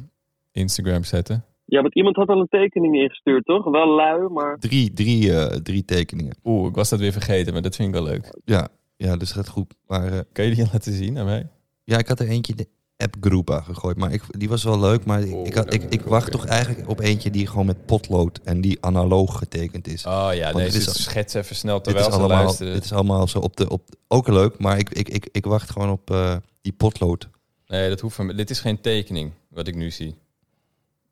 Instagram 0.53 1.05
zetten. 1.05 1.45
Ja, 1.65 1.81
want 1.81 1.95
iemand 1.95 2.17
had 2.17 2.29
al 2.29 2.41
een 2.41 2.49
tekening 2.49 2.95
ingestuurd, 2.95 3.45
toch? 3.45 3.65
Wel 3.65 3.89
lui, 3.89 4.29
maar... 4.29 4.59
Drie, 4.59 4.93
drie, 4.93 5.33
eh, 5.33 5.57
drie 5.57 5.85
tekeningen. 5.85 6.37
Oeh, 6.45 6.69
ik 6.69 6.75
was 6.75 6.91
dat 6.91 6.99
weer 6.99 7.13
vergeten, 7.13 7.53
maar 7.53 7.63
dat 7.63 7.77
vind 7.77 7.89
ik 7.89 7.95
wel 7.95 8.05
leuk. 8.05 8.39
Ja, 8.45 8.69
ja, 9.03 9.17
dus 9.17 9.33
gaat 9.33 9.49
goed. 9.49 9.75
Maar 9.87 10.13
eh, 10.13 10.19
Kan 10.33 10.45
je 10.45 10.55
die 10.55 10.65
laten 10.73 10.93
zien 10.93 11.19
aan 11.19 11.25
mij? 11.25 11.49
ja, 11.85 11.99
ik 11.99 12.09
had 12.09 12.21
er 12.21 12.29
eentje 12.29 12.53
in 12.53 12.59
de 12.59 12.69
appgroep 13.05 13.51
gegooid, 13.65 13.97
maar 13.97 14.13
ik, 14.13 14.23
die 14.39 14.49
was 14.49 14.63
wel 14.65 14.81
leuk. 14.81 15.05
Maar 15.05 15.21
ik, 15.23 15.47
ik, 15.47 15.55
had, 15.55 15.73
ik, 15.75 15.83
ik 15.83 16.01
wacht 16.03 16.31
toch 16.31 16.45
eigenlijk 16.47 16.89
op 16.89 17.01
eentje 17.01 17.31
die 17.31 17.47
gewoon 17.47 17.67
met 17.67 17.87
potlood 17.87 18.41
en 18.45 18.61
die 18.61 18.79
analoog 18.81 19.39
getekend 19.39 19.87
is. 19.89 20.07
Oh 20.07 20.29
ja, 20.33 20.53
Want 20.53 20.65
deze 20.65 20.79
het 20.79 20.97
is- 20.97 21.03
schets 21.03 21.35
even 21.35 21.57
snel 21.57 21.75
dit, 21.75 21.85
terwijl 21.85 22.07
is 22.09 22.13
ze 22.15 22.19
allemaal, 22.21 22.43
luisteren. 22.45 22.73
dit 22.73 22.85
is 22.85 22.93
allemaal 22.93 23.29
zo 23.29 23.39
op 23.39 23.57
de... 23.57 23.69
Op, 23.69 23.89
ook 24.09 24.29
leuk, 24.29 24.59
maar 24.59 24.79
ik, 24.79 24.91
ik, 24.91 25.09
ik, 25.09 25.29
ik 25.33 25.45
wacht 25.45 25.71
gewoon 25.71 25.91
op 25.91 26.11
eh, 26.11 26.37
die 26.61 26.73
potlood. 26.73 27.29
Nee, 27.67 27.89
dat 27.89 28.01
hoeft 28.01 28.15
van. 28.17 28.29
Dit 28.37 28.51
is 28.51 28.61
geen 28.61 28.81
tekening, 28.81 29.33
wat 29.49 29.67
ik 29.69 29.75
nu 29.75 29.91
zie. 29.91 30.15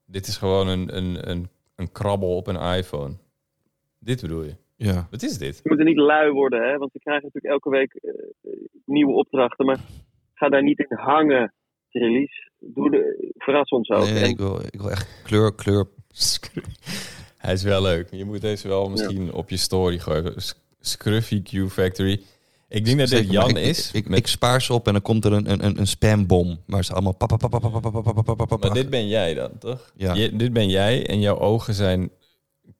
Dit 0.06 0.26
is 0.26 0.36
gewoon 0.36 0.68
een, 0.68 0.96
een, 0.96 1.30
een, 1.30 1.48
een 1.76 1.92
krabbel 1.92 2.36
op 2.36 2.46
een 2.46 2.76
iPhone. 2.76 3.14
Dit 3.98 4.20
bedoel 4.20 4.42
je? 4.42 4.56
Ja. 4.82 5.08
Wat 5.10 5.22
is 5.22 5.38
dit? 5.38 5.56
We 5.62 5.68
moeten 5.68 5.86
niet 5.86 5.96
lui 5.96 6.30
worden, 6.30 6.68
hè? 6.68 6.76
Want 6.78 6.92
we 6.92 6.98
krijgen 6.98 7.24
natuurlijk 7.24 7.52
elke 7.54 7.70
week 7.70 7.92
eh, 7.94 8.12
nieuwe 8.84 9.12
opdrachten. 9.12 9.66
Maar 9.66 9.78
ga 10.34 10.48
daar 10.48 10.62
niet 10.62 10.78
in 10.78 10.96
hangen, 10.96 11.52
release. 11.90 12.48
Doe 12.58 12.90
de, 12.90 13.32
verras 13.36 13.68
ons 13.70 13.90
ook. 13.90 14.04
Nee, 14.04 14.12
nee, 14.12 14.22
En- 14.22 14.28
ik 14.30 14.38
wil, 14.38 14.60
ik 14.70 14.80
wil 14.80 14.90
echt 14.90 15.20
kleur, 15.24 15.54
kleur. 15.54 15.86
Hij 17.36 17.52
is 17.52 17.62
wel 17.62 17.82
leuk. 17.82 18.08
Je 18.10 18.24
moet 18.24 18.40
deze 18.40 18.68
wel 18.68 18.88
misschien 18.90 19.32
op 19.32 19.50
je 19.50 19.56
story 19.56 19.98
gooien. 19.98 20.34
Scruffy 20.80 21.42
Q 21.42 21.68
Factory. 21.70 22.20
Ik 22.68 22.84
denk 22.84 22.98
dat 22.98 23.08
dit 23.08 23.18
Zeker, 23.18 23.34
maar 23.34 23.46
Jan 23.48 23.56
ik, 23.56 23.66
is. 23.68 23.88
Ik, 23.88 23.94
ik, 23.94 24.08
met- 24.08 24.18
ik 24.18 24.26
spaar 24.26 24.62
ze 24.62 24.72
op 24.72 24.86
en 24.86 24.92
dan 24.92 25.02
komt 25.02 25.24
er 25.24 25.32
een, 25.32 25.50
een, 25.50 25.64
een, 25.64 25.78
een 25.78 25.86
spambom. 25.86 26.58
Waar 26.66 26.84
ze 26.84 26.92
allemaal... 26.92 27.14
papa, 27.14 27.36
papa, 27.36 27.58
papa, 27.58 27.80
papa, 27.80 28.00
papa, 28.00 28.22
papa, 28.22 28.44
papa. 28.44 28.66
maar 28.66 28.74
dit 28.76 28.90
ben 28.90 29.08
jij 29.08 29.34
dan, 29.34 29.58
toch? 29.58 29.92
Ja. 29.96 30.14
Je- 30.14 30.36
dit 30.36 30.52
ben 30.52 30.68
jij 30.68 31.06
en 31.06 31.20
jouw 31.20 31.38
ogen 31.38 31.74
zijn 31.74 32.10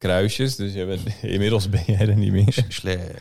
kruisjes. 0.01 0.57
Dus 0.57 0.73
je 0.73 0.87
bent, 0.87 1.03
inmiddels 1.35 1.69
ben 1.69 1.83
jij 1.87 2.09
er 2.09 2.17
niet 2.17 2.33
meer. 2.33 2.65
Slecht. 2.69 3.21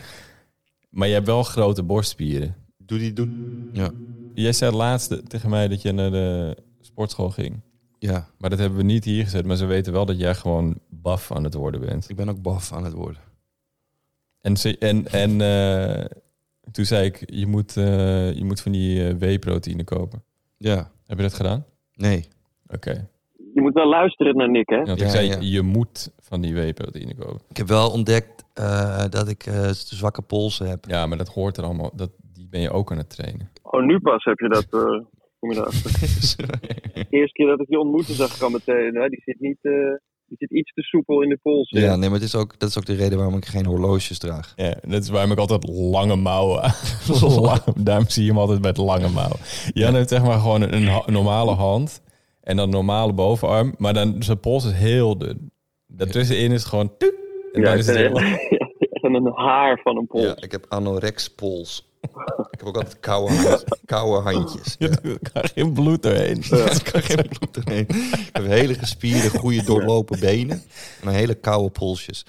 Maar 0.89 1.07
je 1.07 1.13
hebt 1.13 1.25
wel 1.25 1.43
grote 1.43 1.83
borstspieren. 1.83 2.55
Doe 2.77 2.99
die, 2.99 3.13
doe. 3.13 3.29
Ja. 3.73 3.91
Jij 4.33 4.53
zei 4.53 4.75
laatst 4.75 5.29
tegen 5.29 5.49
mij 5.49 5.67
dat 5.67 5.81
je 5.81 5.91
naar 5.91 6.11
de 6.11 6.57
sportschool 6.81 7.29
ging. 7.29 7.61
Ja, 7.99 8.29
Maar 8.37 8.49
dat 8.49 8.59
hebben 8.59 8.77
we 8.77 8.83
niet 8.83 9.05
hier 9.05 9.23
gezet. 9.23 9.45
Maar 9.45 9.55
ze 9.55 9.65
weten 9.65 9.93
wel 9.93 10.05
dat 10.05 10.19
jij 10.19 10.35
gewoon 10.35 10.79
baf 10.89 11.31
aan 11.31 11.43
het 11.43 11.53
worden 11.53 11.81
bent. 11.81 12.09
ik 12.09 12.15
ben 12.15 12.29
ook 12.29 12.41
baf 12.41 12.73
aan 12.73 12.83
het 12.83 12.93
worden. 12.93 13.21
En, 14.41 14.57
ze, 14.57 14.77
en, 14.77 15.07
en 15.07 15.41
eh, 15.41 16.05
toen 16.71 16.85
zei 16.85 17.05
ik, 17.05 17.23
je 17.33 17.47
moet, 17.47 17.77
eh, 17.77 18.33
je 18.33 18.43
moet 18.43 18.61
van 18.61 18.71
die 18.71 19.07
eh, 19.07 19.15
whey-proteïne 19.15 19.83
kopen. 19.83 20.23
Ja. 20.57 20.91
Heb 21.05 21.17
je 21.17 21.23
dat 21.23 21.33
gedaan? 21.33 21.65
Nee. 21.93 22.27
Oké. 22.67 23.09
Je 23.53 23.61
moet 23.61 23.73
wel 23.73 23.87
luisteren 23.89 24.35
naar 24.35 24.49
Nick, 24.49 24.69
hè? 24.69 24.83
Want 24.83 24.99
Ja, 24.99 25.05
ik 25.05 25.11
zei, 25.11 25.27
ja. 25.27 25.37
je 25.39 25.61
moet 25.61 26.11
van 26.19 26.41
die 26.41 26.53
whey-proteïne 26.53 27.15
kopen. 27.15 27.41
Ik 27.49 27.57
heb 27.57 27.67
wel 27.67 27.91
ontdekt 27.91 28.45
eh, 28.53 29.05
dat 29.09 29.27
ik 29.27 29.45
eh, 29.45 29.69
zwakke 29.69 30.21
polsen 30.21 30.69
heb. 30.69 30.85
Ja, 30.87 31.05
maar 31.05 31.17
dat 31.17 31.29
hoort 31.29 31.57
er 31.57 31.63
allemaal. 31.63 31.91
Dat, 31.95 32.11
die 32.33 32.47
ben 32.49 32.61
je 32.61 32.71
ook 32.71 32.91
aan 32.91 32.97
het 32.97 33.09
trainen. 33.09 33.51
Oh, 33.63 33.83
nu 33.83 33.99
pas 33.99 34.23
heb 34.23 34.39
je 34.39 34.49
dat... 34.49 34.67
eh 34.69 35.17
kom 35.39 35.49
je 35.49 35.55
daarachter. 35.55 35.91
De 36.93 37.17
eerste 37.17 37.33
keer 37.33 37.47
dat 37.47 37.59
ik 37.59 37.69
je 37.69 37.79
ontmoette 37.79 38.13
zag 38.13 38.35
ik 38.35 38.41
al 38.41 38.49
meteen... 38.49 38.95
Hè, 38.95 39.07
die, 39.09 39.21
zit 39.25 39.39
niet, 39.39 39.57
eh, 39.61 39.71
die 40.25 40.37
zit 40.37 40.51
iets 40.51 40.73
te 40.73 40.81
soepel 40.81 41.21
in 41.21 41.29
de 41.29 41.39
pols. 41.41 41.69
Ja, 41.69 41.95
nee, 41.95 42.09
maar 42.09 42.19
het 42.19 42.27
is 42.27 42.35
ook, 42.35 42.59
dat 42.59 42.69
is 42.69 42.77
ook 42.77 42.85
de 42.85 42.95
reden 42.95 43.17
waarom 43.17 43.37
ik 43.37 43.45
geen 43.45 43.65
horloges 43.65 44.17
draag. 44.17 44.53
Ja, 44.55 44.75
dat 44.87 45.03
is 45.03 45.09
waarom 45.09 45.31
ik 45.31 45.37
altijd 45.37 45.67
lange 45.69 46.15
mouwen 46.15 46.61
aan. 46.63 46.73
Daarom 47.83 48.09
zie 48.09 48.23
je 48.23 48.29
hem 48.29 48.39
altijd 48.39 48.61
met 48.61 48.77
lange 48.77 49.09
mouwen. 49.09 49.39
Jan 49.73 49.95
heeft 49.95 50.09
zeg 50.09 50.23
maar 50.23 50.39
gewoon 50.39 50.61
een, 50.61 51.03
normale 51.05 51.51
hand. 51.51 52.01
En 52.49 52.55
dan 52.55 52.69
normale 52.69 53.13
bovenarm. 53.13 53.73
Maar 53.77 53.93
dan 53.93 54.23
zijn 54.23 54.39
pols 54.39 54.65
is 54.65 54.71
heel 54.71 55.17
dun. 55.17 55.51
Daartussenin 55.87 56.51
is 56.51 56.59
het 56.59 56.69
gewoon... 56.69 56.91
en 56.97 57.11
Ja, 57.53 57.61
dan 57.61 57.73
ik 57.73 57.79
is 57.79 57.87
het 57.87 57.95
echt 57.95 58.13
en 59.03 59.13
een 59.13 59.31
haar 59.35 59.79
van 59.83 59.97
een 59.97 60.07
pols. 60.07 60.23
Ja, 60.25 60.35
ik 60.35 60.51
heb 60.51 60.65
anorexpols. 60.69 61.87
ik 62.51 62.59
heb 62.59 62.63
ook 62.63 62.75
altijd 62.75 62.99
koude, 62.99 63.33
hand- 63.35 63.63
koude 63.85 64.29
handjes. 64.29 64.75
Ja. 64.79 64.87
Er 64.87 65.19
kan 65.33 65.43
geen 65.53 65.73
bloed 65.73 66.03
doorheen. 66.03 66.43
Er 66.43 66.91
kan 66.91 67.01
geen 67.01 67.27
bloed 67.29 67.53
doorheen. 67.53 67.85
Ik 67.89 68.29
heb 68.31 68.45
hele 68.45 68.73
gespierde, 68.73 69.29
goede 69.29 69.63
doorlopen 69.63 70.19
benen. 70.19 70.61
En 71.01 71.07
een 71.07 71.13
hele 71.13 71.35
koude 71.35 71.69
polsjes. 71.69 72.25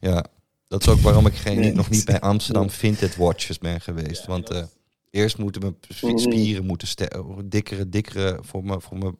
Ja, 0.00 0.24
dat 0.68 0.80
is 0.80 0.88
ook 0.88 0.98
waarom 1.00 1.26
ik 1.26 1.34
geen, 1.34 1.58
Nee. 1.60 1.72
nog 1.72 1.90
niet 1.90 2.04
bij 2.04 2.20
Amsterdam 2.20 2.70
Vintage 2.70 3.22
Watches 3.22 3.58
ben 3.58 3.80
geweest. 3.80 4.26
Want 4.26 4.50
eh, 4.50 4.62
eerst 5.10 5.38
moeten 5.38 5.60
mijn 5.60 5.76
sp- 5.88 6.18
spieren 6.18 6.66
moeten 6.66 6.88
dikkere, 7.44 7.88
dikkere 7.88 8.38
voor 8.42 8.64
mijn, 8.64 8.80
voor 8.80 8.98
mijn 8.98 9.16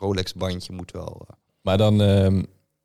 Rolex 0.00 0.34
bandje 0.34 0.72
moet 0.72 0.90
wel. 0.90 1.26
eh, 1.28 1.34
Maar 1.60 1.78
dan... 1.78 2.00
ehm, 2.02 2.42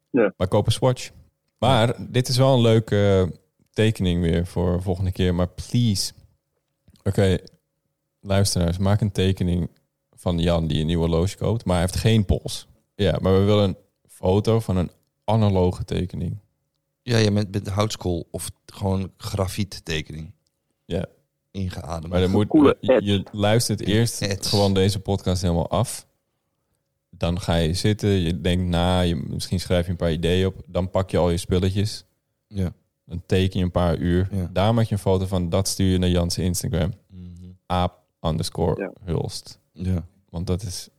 Ja. 0.09 0.33
Maar 0.37 0.47
koop 0.47 0.65
een 0.65 0.71
Swatch. 0.71 1.09
Maar 1.57 1.95
dit 2.11 2.27
is 2.27 2.37
wel 2.37 2.53
een 2.53 2.61
leuke 2.61 3.31
tekening 3.71 4.21
weer 4.21 4.45
voor 4.47 4.81
volgende 4.81 5.11
keer. 5.11 5.35
Maar 5.35 5.47
please. 5.47 6.13
Oké, 7.03 7.37
luisteraars. 8.21 8.77
Maak 8.77 9.01
een 9.01 9.11
tekening 9.11 9.69
van 10.15 10.39
Jan 10.39 10.67
die 10.67 10.79
een 10.79 10.85
nieuwe 10.85 11.07
horloge 11.07 11.37
koopt. 11.37 11.65
Maar 11.65 11.75
hij 11.75 11.85
heeft 11.85 11.99
geen 11.99 12.25
pols. 12.25 12.67
Ja, 12.95 13.17
maar 13.21 13.33
we 13.39 13.43
willen 13.45 13.63
een 13.63 13.77
foto 14.07 14.59
van 14.59 14.77
een 14.77 14.91
analoge 15.23 15.85
tekening. 15.85 16.37
Ja, 17.01 17.17
ja 17.17 17.31
met, 17.31 17.51
met 17.51 17.67
houtskool 17.67 18.27
of 18.31 18.49
gewoon 18.65 19.11
grafiet 19.17 19.85
tekening. 19.85 20.31
Ja. 20.85 21.05
Ingeademd. 21.51 22.07
Maar 22.07 22.21
dan 22.21 22.31
moet, 22.31 22.47
je, 22.79 22.99
je 23.03 23.23
luistert 23.31 23.81
eerst 23.81 24.47
gewoon 24.47 24.73
deze 24.73 24.99
podcast 24.99 25.41
helemaal 25.41 25.69
af. 25.69 26.07
Dan 27.17 27.39
ga 27.39 27.55
je 27.55 27.73
zitten, 27.73 28.09
je 28.09 28.41
denkt 28.41 28.65
na, 28.65 28.99
je, 29.01 29.15
misschien 29.15 29.59
schrijf 29.59 29.85
je 29.85 29.91
een 29.91 29.97
paar 29.97 30.11
ideeën 30.11 30.47
op. 30.47 30.61
Dan 30.65 30.89
pak 30.89 31.09
je 31.09 31.17
al 31.17 31.29
je 31.29 31.37
spulletjes. 31.37 32.05
Ja. 32.47 32.73
Dan 33.05 33.23
teken 33.25 33.59
je 33.59 33.65
een 33.65 33.71
paar 33.71 33.97
uur. 33.97 34.27
Ja. 34.31 34.49
Daar 34.53 34.73
maak 34.73 34.85
je 34.85 34.91
een 34.93 34.99
foto 34.99 35.25
van. 35.25 35.49
Dat 35.49 35.67
stuur 35.67 35.91
je 35.91 35.97
naar 35.97 36.09
Jan's 36.09 36.37
Instagram. 36.37 36.93
Mhm. 37.09 37.49
Aap 37.65 37.99
underscore 38.21 38.81
Ja. 38.81 38.91
Hulst. 39.03 39.59
Ja. 39.71 40.05
Want 40.29 40.47
dat 40.47 40.61
is... 40.61 40.89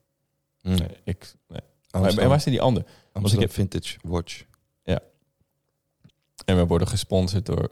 Mm. 0.62 0.74
Nee, 0.74 0.88
ik, 1.04 1.34
nee. 1.48 1.60
Maar, 1.90 2.00
Amsterdam, 2.02 2.22
en 2.24 2.28
waar 2.28 2.40
zit 2.40 2.52
die 2.52 2.62
ander? 2.62 2.84
Amsterdam 3.12 3.48
ik 3.48 3.56
heb- 3.56 3.68
Vintage 3.70 3.98
Watch. 4.02 4.44
En 6.44 6.56
we 6.56 6.66
worden 6.66 6.88
gesponsord 6.88 7.46
door 7.46 7.70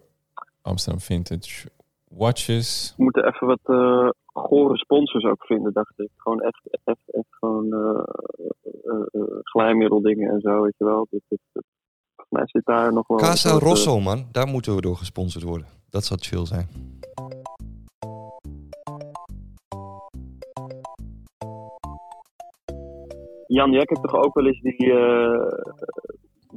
Amsterdam 0.62 1.00
Vintage 1.00 1.68
Watches. 2.08 2.94
We 2.96 3.02
moeten 3.02 3.26
even 3.26 3.46
wat 3.46 3.58
eh 3.64 4.08
gore 4.34 4.76
sponsors 4.76 5.24
ook 5.24 5.44
vinden, 5.44 5.72
dacht 5.72 6.00
ik. 6.00 6.10
Gewoon 6.16 6.40
echt, 6.40 6.78
echt, 6.84 7.00
echt 7.06 7.26
gewoon 7.30 7.72
eh, 7.72 8.02
glijmiddeldingen 9.42 10.30
en 10.30 10.40
zo, 10.40 10.62
weet 10.62 10.74
je 10.78 10.84
wel. 10.84 11.06
Dus, 11.10 11.20
dus, 11.28 11.38
volgens 12.16 12.28
mij 12.28 12.42
zit 12.46 12.64
daar 12.64 12.92
nog 12.92 13.06
wel... 13.06 13.18
Casa 13.18 13.58
Rosso, 13.58 14.00
man. 14.00 14.28
Daar 14.32 14.46
moeten 14.46 14.74
we 14.74 14.80
door 14.80 14.96
gesponsord 14.96 15.44
worden. 15.44 15.66
Dat 15.90 16.04
zou 16.04 16.20
chill 16.20 16.46
zijn. 16.46 16.68
Jan, 23.46 23.70
jij 23.70 23.82
hebt 23.84 24.02
toch 24.02 24.24
ook 24.24 24.34
wel 24.34 24.46
eens 24.46 24.60
die 24.60 24.92
eh, 24.92 25.48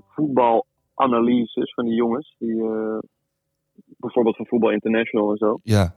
voetbal 0.09 0.65
analyses 0.93 1.73
van 1.73 1.85
die 1.85 1.95
jongens. 1.95 2.35
Die, 2.37 2.63
bijvoorbeeld 3.97 4.35
van 4.35 4.45
Voetbal 4.45 4.71
International 4.71 5.31
en 5.31 5.37
zo. 5.37 5.59
Ja. 5.63 5.95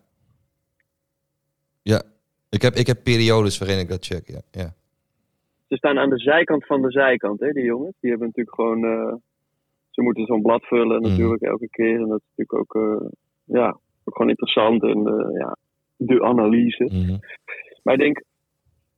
Ik 2.51 2.63
heb, 2.63 2.75
ik 2.75 2.87
heb 2.87 3.03
periodes 3.03 3.59
waarin 3.59 3.79
ik 3.79 3.89
dat 3.89 4.05
check, 4.05 4.27
ja. 4.27 4.41
ja. 4.51 4.73
Ze 5.69 5.77
staan 5.77 5.99
aan 5.99 6.11
de 6.11 6.19
zijkant 6.19 6.67
van 6.67 6.83
de 6.83 6.91
zijkant, 6.91 7.41
hè, 7.41 7.53
die 7.53 7.65
jongens. 7.65 7.97
Die 8.01 8.11
hebben 8.11 8.27
natuurlijk 8.29 8.57
gewoon... 8.57 8.85
eh, 8.85 9.15
ze 9.91 10.03
moeten 10.03 10.27
zo'n 10.27 10.43
blad 10.43 10.65
vullen 10.65 11.03
natuurlijk 11.03 11.43
elke 11.43 11.69
keer. 11.69 12.01
En 12.01 12.09
dat 12.09 12.21
is 12.21 12.33
natuurlijk 12.37 12.59
ook, 12.59 12.83
eh, 12.83 13.09
ja, 13.45 13.69
ook 14.05 14.17
gewoon 14.17 14.29
interessant. 14.29 14.83
En 14.83 15.07
eh, 15.07 15.39
ja, 15.39 15.57
de 15.97 16.23
analyse. 16.23 16.85
Mhm. 16.85 17.19
Maar 17.83 17.95
ik 17.95 18.01
denk, 18.01 18.25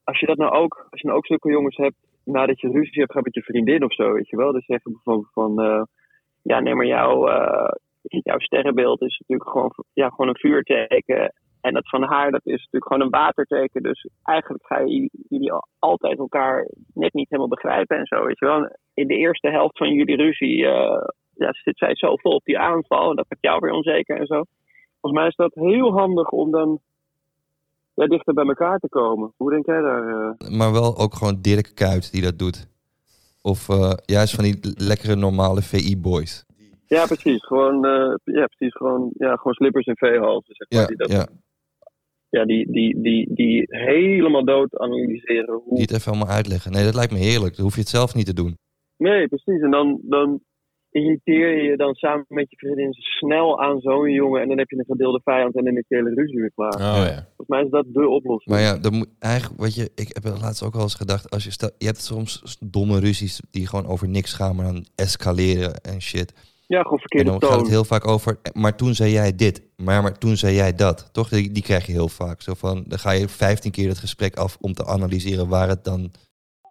als 0.05 0.21
je 0.21 0.27
dat 0.27 0.37
nou 0.37 0.53
ook, 0.53 0.87
als 0.91 1.01
je 1.01 1.07
nou 1.07 1.19
ook 1.19 1.27
zulke 1.27 1.51
jongens 1.51 1.77
hebt, 1.77 1.97
nadat 2.25 2.61
je 2.61 2.71
ruzie 2.71 3.01
hebt 3.01 3.11
gehad 3.11 3.25
met 3.25 3.35
je 3.35 3.43
vriendin 3.43 3.85
of 3.85 3.95
zo, 3.95 4.13
weet 4.13 4.29
je 4.29 4.37
wel. 4.37 4.53
Dus 4.53 4.65
zeggen 4.65 4.93
bijvoorbeeld 4.93 5.33
van, 5.33 5.87
ja 6.43 6.61
nee, 6.61 6.75
maar 6.75 6.87
jouw, 6.87 7.27
jouw 8.03 8.39
sterrenbeeld 8.39 9.03
is 9.03 9.19
natuurlijk 9.19 9.51
gewoon, 9.51 9.73
ja, 9.93 10.09
gewoon 10.09 10.29
een 10.29 10.39
vuurteken. 10.39 11.33
En 11.63 11.75
dat 11.75 11.89
van 11.89 12.03
haar, 12.03 12.31
dat 12.31 12.41
is 12.45 12.53
natuurlijk 12.57 12.87
gewoon 12.87 13.03
een 13.03 13.11
waterteken. 13.21 13.83
Dus 13.83 14.09
eigenlijk 14.23 14.67
ga 14.67 14.79
je 14.79 15.11
jullie 15.29 15.53
al- 15.53 15.69
altijd 15.79 16.19
elkaar 16.19 16.69
net 16.95 17.13
niet 17.13 17.29
helemaal 17.29 17.51
begrijpen 17.51 17.97
en 17.99 18.07
zo, 18.07 18.25
weet 18.25 18.39
je 18.39 18.47
wel. 18.47 18.77
In 18.95 19.07
de 19.07 19.17
eerste 19.17 19.49
helft 19.51 19.79
van 19.79 19.93
jullie 19.93 20.17
ruzie, 20.17 20.67
eh, 20.67 21.07
ja, 21.35 21.53
zit 21.53 21.79
zij 21.79 21.97
zo 21.97 22.17
vol 22.17 22.33
op 22.35 22.45
die 22.45 22.59
aanval. 22.59 23.11
En 23.11 23.17
dat 23.17 23.27
maakt 23.29 23.43
jou 23.43 23.59
weer 23.61 23.73
onzeker 23.73 24.17
en 24.21 24.27
zo. 24.27 24.43
Volgens 25.01 25.21
mij 25.23 25.27
is 25.31 25.37
dat 25.37 25.55
heel 25.55 25.93
handig 25.93 26.29
om 26.31 26.51
dan 26.51 26.81
ja, 27.95 28.07
dichter 28.07 28.35
bij 28.35 28.45
elkaar 28.47 28.79
te 28.79 28.89
komen. 28.89 29.33
Hoe 29.37 29.51
denk 29.51 29.67
jij 29.67 29.81
daar? 29.81 30.09
eh? 30.09 30.49
Maar 30.59 30.73
wel 30.73 30.99
ook 30.99 31.15
gewoon 31.15 31.39
Dirk 31.41 31.71
Kuyt 31.75 32.13
die 32.13 32.23
dat 32.23 32.39
doet. 32.39 32.71
Of 33.43 33.69
eh, 33.69 33.93
juist 34.05 34.35
van 34.35 34.45
die 34.45 34.59
lekkere 34.77 35.17
normale 35.17 35.63
VI-boys. 35.63 36.45
Ja, 36.87 37.07
precies. 37.07 37.45
Gewoon, 37.47 37.81
ja, 38.25 38.47
precies. 38.47 38.75
Gewoon, 38.77 39.11
ja, 39.19 39.37
gewoon 39.37 39.53
slippers 39.53 39.87
en 39.87 39.97
veehalzen, 39.97 40.55
zeg 40.55 40.71
maar. 40.71 40.81
Ja, 40.81 40.87
die, 40.87 40.97
dat, 40.97 41.11
ja. 41.13 41.27
Ja, 42.37 42.45
die, 42.45 42.73
die, 42.73 43.03
die, 43.03 43.35
die 43.35 43.67
helemaal 43.69 44.45
dood 44.45 44.79
analyseren. 44.79 45.61
Hoe... 45.65 45.75
Die 45.75 45.83
het 45.83 45.93
even 45.93 46.13
allemaal 46.13 46.37
uitleggen. 46.37 46.73
Nee, 46.73 46.85
dat 46.85 46.95
lijkt 46.95 47.13
me 47.13 47.19
heerlijk. 47.19 47.55
Dan 47.55 47.65
hoef 47.65 47.75
je 47.75 47.81
het 47.81 47.89
zelf 47.99 48.15
niet 48.15 48.27
te 48.27 48.35
doen. 48.35 48.57
Nee, 48.97 49.29
precies. 49.29 49.61
En 49.63 49.71
dan, 49.71 50.01
dan 50.03 50.41
irriteer 50.91 51.57
je 51.57 51.63
je 51.63 51.77
dan 51.77 51.95
samen 51.95 52.25
met 52.29 52.51
je 52.51 52.57
vriendin 52.57 52.93
snel 52.93 53.63
aan 53.63 53.81
zo'n 53.81 54.11
jongen. 54.11 54.41
En 54.43 54.49
dan 54.49 54.59
heb 54.59 54.71
je 54.71 54.79
een 54.79 54.85
gedeelde 54.85 55.21
vijand 55.25 55.57
en 55.57 55.65
dan 55.65 55.77
is 55.77 55.85
je 55.89 55.95
hele 55.95 56.15
ruzie 56.15 56.41
weer 56.41 56.53
klaar. 56.55 56.75
Oh 56.75 57.07
ja. 57.07 57.27
Volgens 57.27 57.49
mij 57.49 57.63
is 57.63 57.71
dat 57.71 57.87
de 57.93 58.09
oplossing. 58.09 58.55
Maar 58.55 58.65
ja, 58.65 58.79
dan 58.79 58.95
moet, 58.95 59.09
eigenlijk, 59.19 59.61
wat 59.61 59.75
je, 59.75 59.91
ik 59.95 60.11
heb 60.13 60.25
er 60.25 60.41
laatst 60.41 60.63
ook 60.63 60.75
wel 60.75 60.83
eens 60.83 60.95
gedacht. 60.95 61.31
Als 61.31 61.45
je, 61.45 61.51
stel, 61.51 61.71
je 61.79 61.87
hebt 61.87 62.03
soms 62.03 62.59
domme 62.61 63.01
ruzies 63.01 63.41
die 63.51 63.67
gewoon 63.67 63.87
over 63.87 64.09
niks 64.09 64.33
gaan, 64.35 64.57
maar 64.57 64.65
dan 64.65 64.87
escaleren 64.95 65.75
en 65.75 66.01
shit. 66.01 66.52
Ja, 66.73 66.83
gewoon 66.83 66.93
En 66.99 66.99
verkeerde 67.09 67.31
dan 67.31 67.41
gaat 67.43 67.51
toon. 67.51 67.59
het 67.61 67.69
heel 67.71 67.85
vaak 67.85 68.07
over, 68.07 68.41
maar 68.53 68.77
toen 68.77 68.95
zei 68.95 69.13
jij 69.13 69.35
dit, 69.37 69.63
maar, 69.77 70.03
maar 70.03 70.19
toen 70.19 70.37
zei 70.37 70.55
jij 70.55 70.75
dat. 70.75 71.09
Toch? 71.13 71.29
Die, 71.29 71.53
die 71.53 71.63
krijg 71.63 71.87
je 71.87 71.93
heel 71.93 72.09
vaak. 72.09 72.41
Zo 72.43 72.55
van, 72.55 72.85
dan 72.87 72.99
ga 72.99 73.11
je 73.11 73.29
15 73.29 73.71
keer 73.71 73.89
het 73.89 73.99
gesprek 73.99 74.37
af 74.37 74.57
om 74.61 74.73
te 74.73 74.87
analyseren 74.87 75.49
waar 75.49 75.69
het 75.69 75.85
dan... 75.85 76.11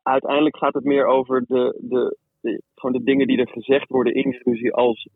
Uiteindelijk 0.03 0.57
gaat 0.57 0.73
het 0.73 0.83
meer 0.83 1.05
over 1.05 1.43
de, 1.47 1.77
de, 1.81 2.17
de- 2.41 2.61
gewoon 2.75 2.95
de 2.97 3.03
dingen 3.03 3.27
die 3.27 3.37
er 3.37 3.47
gezegd 3.49 3.89
worden 3.89 4.15
in 4.15 4.29
de 4.31 4.41
ruzie. 4.43 4.73
Als 4.73 5.07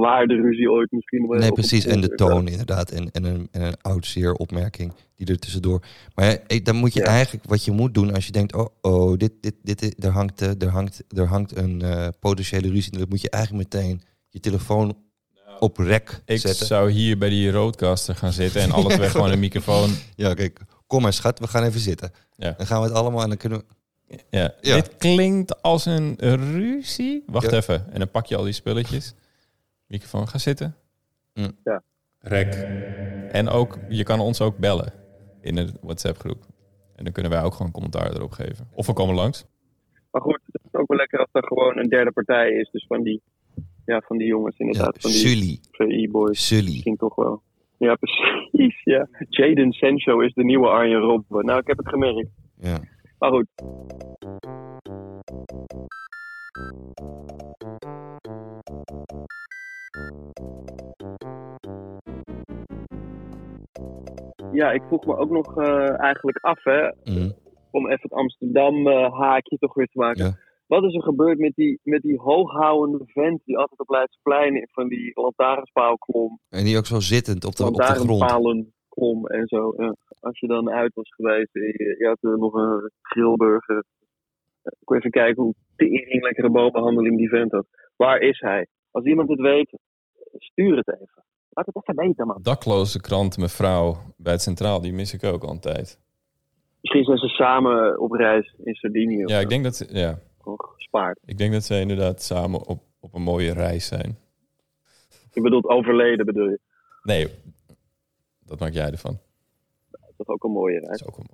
waar 0.00 0.26
de 0.26 0.34
ruzie 0.34 0.70
ooit 0.70 0.90
misschien 0.92 1.26
wel 1.28 1.38
Nee, 1.38 1.52
precies. 1.52 1.86
En 1.86 2.00
de 2.00 2.08
toon 2.14 2.48
inderdaad. 2.48 2.90
En, 2.90 3.10
en 3.10 3.24
een, 3.24 3.48
en 3.50 3.62
een 3.62 3.76
oud 3.80 4.06
zeer 4.06 4.32
opmerking 4.34 4.92
die 5.16 5.26
er 5.26 5.38
tussendoor. 5.38 5.82
Maar 6.14 6.38
eh, 6.46 6.64
dan 6.64 6.76
moet 6.76 6.92
je 6.94 7.00
Ja. 7.00 7.06
eigenlijk, 7.06 7.44
wat 7.48 7.64
je 7.64 7.70
moet 7.70 7.94
doen 7.94 8.14
als 8.14 8.26
je 8.26 8.32
denkt, 8.32 8.54
oh, 8.54 8.66
oh 8.80 9.16
dit, 9.16 9.32
dit, 9.40 9.54
dit, 9.62 10.04
er, 10.04 10.10
hangt, 10.10 10.42
eh, 10.42 10.62
er, 10.62 10.68
hangt, 10.68 11.04
er 11.16 11.26
hangt 11.26 11.56
een 11.56 11.82
eh, 11.82 12.08
potentiële 12.20 12.68
ruzie. 12.70 12.92
Dan 12.98 13.06
moet 13.08 13.20
je 13.20 13.30
eigenlijk 13.30 13.72
meteen 13.72 14.00
je 14.36 14.42
telefoon 14.42 14.96
op 15.58 15.76
rek 15.78 16.20
Ik 16.24 16.38
zetten. 16.38 16.66
zou 16.66 16.90
hier 16.90 17.18
bij 17.18 17.28
die 17.28 17.50
roadcaster 17.50 18.14
gaan 18.14 18.32
zitten 18.32 18.60
en 18.60 18.70
alle 18.70 18.88
twee 18.94 19.08
gewoon 19.16 19.30
een 19.30 19.38
microfoon. 19.38 19.90
Ja, 20.16 20.34
kijk, 20.34 20.60
kom 20.86 21.02
maar 21.02 21.12
schat, 21.12 21.38
we 21.38 21.46
gaan 21.46 21.64
even 21.64 21.80
zitten. 21.80 22.10
Ja. 22.36 22.50
Dan 22.56 22.66
gaan 22.66 22.80
we 22.80 22.86
het 22.88 22.96
allemaal 22.96 23.22
en 23.22 23.28
dan 23.28 23.38
kunnen 23.38 23.58
we... 23.58 23.64
Ja. 24.30 24.54
Ja. 24.60 24.74
Dit 24.74 24.96
klinkt 24.96 25.62
als 25.62 25.86
een 25.86 26.14
ruzie. 26.18 27.22
Wacht 27.26 27.50
Ja. 27.50 27.56
even. 27.56 27.92
En 27.92 27.98
dan 27.98 28.10
pak 28.10 28.26
je 28.26 28.36
al 28.36 28.44
die 28.44 28.52
spulletjes. 28.52 29.14
Microfoon, 29.86 30.28
ga 30.28 30.38
zitten. 30.38 30.76
Mm. 31.34 31.56
Ja. 31.64 31.82
Rek. 32.18 32.54
En 33.32 33.48
ook, 33.48 33.78
je 33.88 34.02
kan 34.04 34.20
ons 34.20 34.40
ook 34.40 34.58
bellen 34.58 34.92
in 35.40 35.54
de 35.54 35.72
WhatsApp 35.80 36.18
groep. 36.18 36.44
En 36.96 37.04
dan 37.04 37.12
kunnen 37.12 37.32
wij 37.32 37.42
ook 37.42 37.54
gewoon 37.54 37.72
commentaar 37.72 38.12
erop 38.12 38.32
geven. 38.32 38.68
Of 38.74 38.86
we 38.86 38.92
komen 38.92 39.14
langs. 39.14 39.44
Maar 40.10 40.22
goed, 40.22 40.40
het 40.52 40.62
is 40.64 40.74
ook 40.80 40.88
wel 40.88 40.96
lekker 40.98 41.18
als 41.18 41.28
er 41.32 41.46
gewoon 41.46 41.78
een 41.78 41.88
derde 41.88 42.12
partij 42.12 42.50
is. 42.50 42.68
Dus 42.70 42.84
van 42.88 43.02
die, 43.02 43.22
ja, 43.86 44.00
van 44.06 44.16
die 44.18 44.26
jongens 44.26 44.56
Ja, 44.56 44.64
inderdaad. 44.64 44.96
van 45.00 45.10
die 45.10 45.18
Sully. 45.20 45.58
VI-boys. 45.70 46.46
Sully. 46.46 46.62
Misschien 46.64 46.96
toch 46.96 47.14
wel. 47.14 47.42
Ja, 47.78 47.94
precies. 48.02 48.82
Ja. 48.84 49.08
Jaden 49.28 49.72
Sancho 49.72 50.20
is 50.20 50.32
de 50.34 50.44
nieuwe 50.44 50.68
Arjen 50.68 51.00
Robben. 51.00 51.44
Nou, 51.44 51.58
ik 51.58 51.66
heb 51.66 51.76
het 51.76 51.88
gemerkt. 51.88 52.28
Ja. 52.60 52.78
Maar 53.18 53.30
goed. 53.30 53.46
Ja, 64.52 64.70
ik 64.72 64.82
vroeg 64.86 65.06
me 65.06 65.16
ook 65.16 65.30
nog 65.30 65.58
eh, 65.58 66.00
eigenlijk 66.00 66.38
af, 66.40 66.64
hè, 66.64 66.90
Mhm. 67.04 67.30
om 67.70 67.86
even 67.86 67.98
het 68.02 68.12
Amsterdam 68.12 68.86
eh, 68.88 69.18
haakje 69.20 69.58
toch 69.58 69.74
weer 69.74 69.86
te 69.86 69.98
maken. 69.98 70.24
Ja. 70.24 70.38
Wat 70.66 70.84
is 70.84 70.94
er 70.94 71.02
gebeurd 71.02 71.38
met 71.38 71.52
die, 71.54 71.80
met 71.82 72.02
die 72.02 72.18
hooghoudende 72.20 73.04
vent 73.06 73.40
die 73.44 73.56
altijd 73.58 73.80
op 73.80 73.88
Leidseplein 73.90 74.68
van 74.72 74.88
die 74.88 75.10
lantaarnspaal 75.14 75.98
klom? 75.98 76.38
En 76.48 76.64
die 76.64 76.76
ook 76.76 76.86
zo 76.86 77.00
zittend 77.00 77.44
op 77.44 77.54
de, 77.56 77.64
op 77.64 77.74
de 77.74 77.82
grond. 77.82 78.66
klom 78.88 79.26
en 79.26 79.46
zo. 79.46 79.74
Ja. 79.76 79.94
Als 80.20 80.38
je 80.38 80.46
dan 80.46 80.70
uit 80.70 80.94
was 80.94 81.14
geweest, 81.14 81.54
en 81.54 81.62
je, 81.62 81.96
je 81.98 82.06
had 82.06 82.18
er 82.32 82.38
nog 82.38 82.54
een 82.54 82.90
grillburger. 83.02 83.84
Ik 84.62 84.88
wil 84.88 84.98
even 84.98 85.10
kijken 85.10 85.42
hoe 85.42 85.54
tering 85.76 86.22
lekkere 86.22 86.50
boombehandeling 86.50 87.16
die 87.16 87.28
vent 87.28 87.52
had. 87.52 87.66
Waar 87.96 88.18
is 88.20 88.40
hij? 88.40 88.66
Als 88.90 89.04
iemand 89.04 89.28
het 89.28 89.40
weet, 89.40 89.78
stuur 90.32 90.76
het 90.76 90.88
even. 90.88 91.24
Laat 91.50 91.66
het 91.66 91.76
even 91.76 91.94
weten, 92.06 92.26
man. 92.26 92.38
Dakloze 92.42 93.00
krant 93.00 93.38
mevrouw 93.38 93.96
bij 94.16 94.32
het 94.32 94.42
Centraal, 94.42 94.80
die 94.80 94.92
mis 94.92 95.14
ik 95.14 95.24
ook 95.24 95.42
al 95.44 95.50
een 95.50 95.60
tijd. 95.60 95.98
Misschien 96.80 97.04
zijn 97.04 97.18
ze 97.18 97.28
samen 97.28 98.00
op 98.00 98.12
reis 98.12 98.54
in 98.64 98.74
Sardinië. 98.74 99.24
of 99.24 99.30
Ja, 99.30 99.38
ik 99.38 99.48
denk 99.48 99.64
dat, 99.64 99.76
ze- 99.76 99.88
ja, 99.98 100.18
Gewoon 100.46 100.74
gespaard. 100.74 101.18
ik 101.24 101.38
denk 101.38 101.52
dat 101.52 101.64
ze 101.64 101.80
inderdaad 101.80 102.22
samen 102.22 102.66
op, 102.66 102.82
op 103.00 103.14
een 103.14 103.22
mooie 103.22 103.52
reis 103.52 103.86
zijn. 103.86 104.18
Je 105.32 105.40
bedoelt 105.40 105.64
overleden, 105.66 106.26
bedoel 106.26 106.48
je? 106.48 106.60
Nee, 107.02 107.28
dat 108.44 108.58
maak 108.60 108.72
jij 108.72 108.90
ervan. 108.90 109.18
Dat 109.90 110.00
is 110.08 110.16
toch 110.16 110.28
ook 110.28 110.44
een 110.44 110.50
mooie 110.50 110.80
Dat 110.80 110.86
reis? 110.88 111.00
is 111.00 111.06
ook 111.06 111.18
een... 111.18 111.30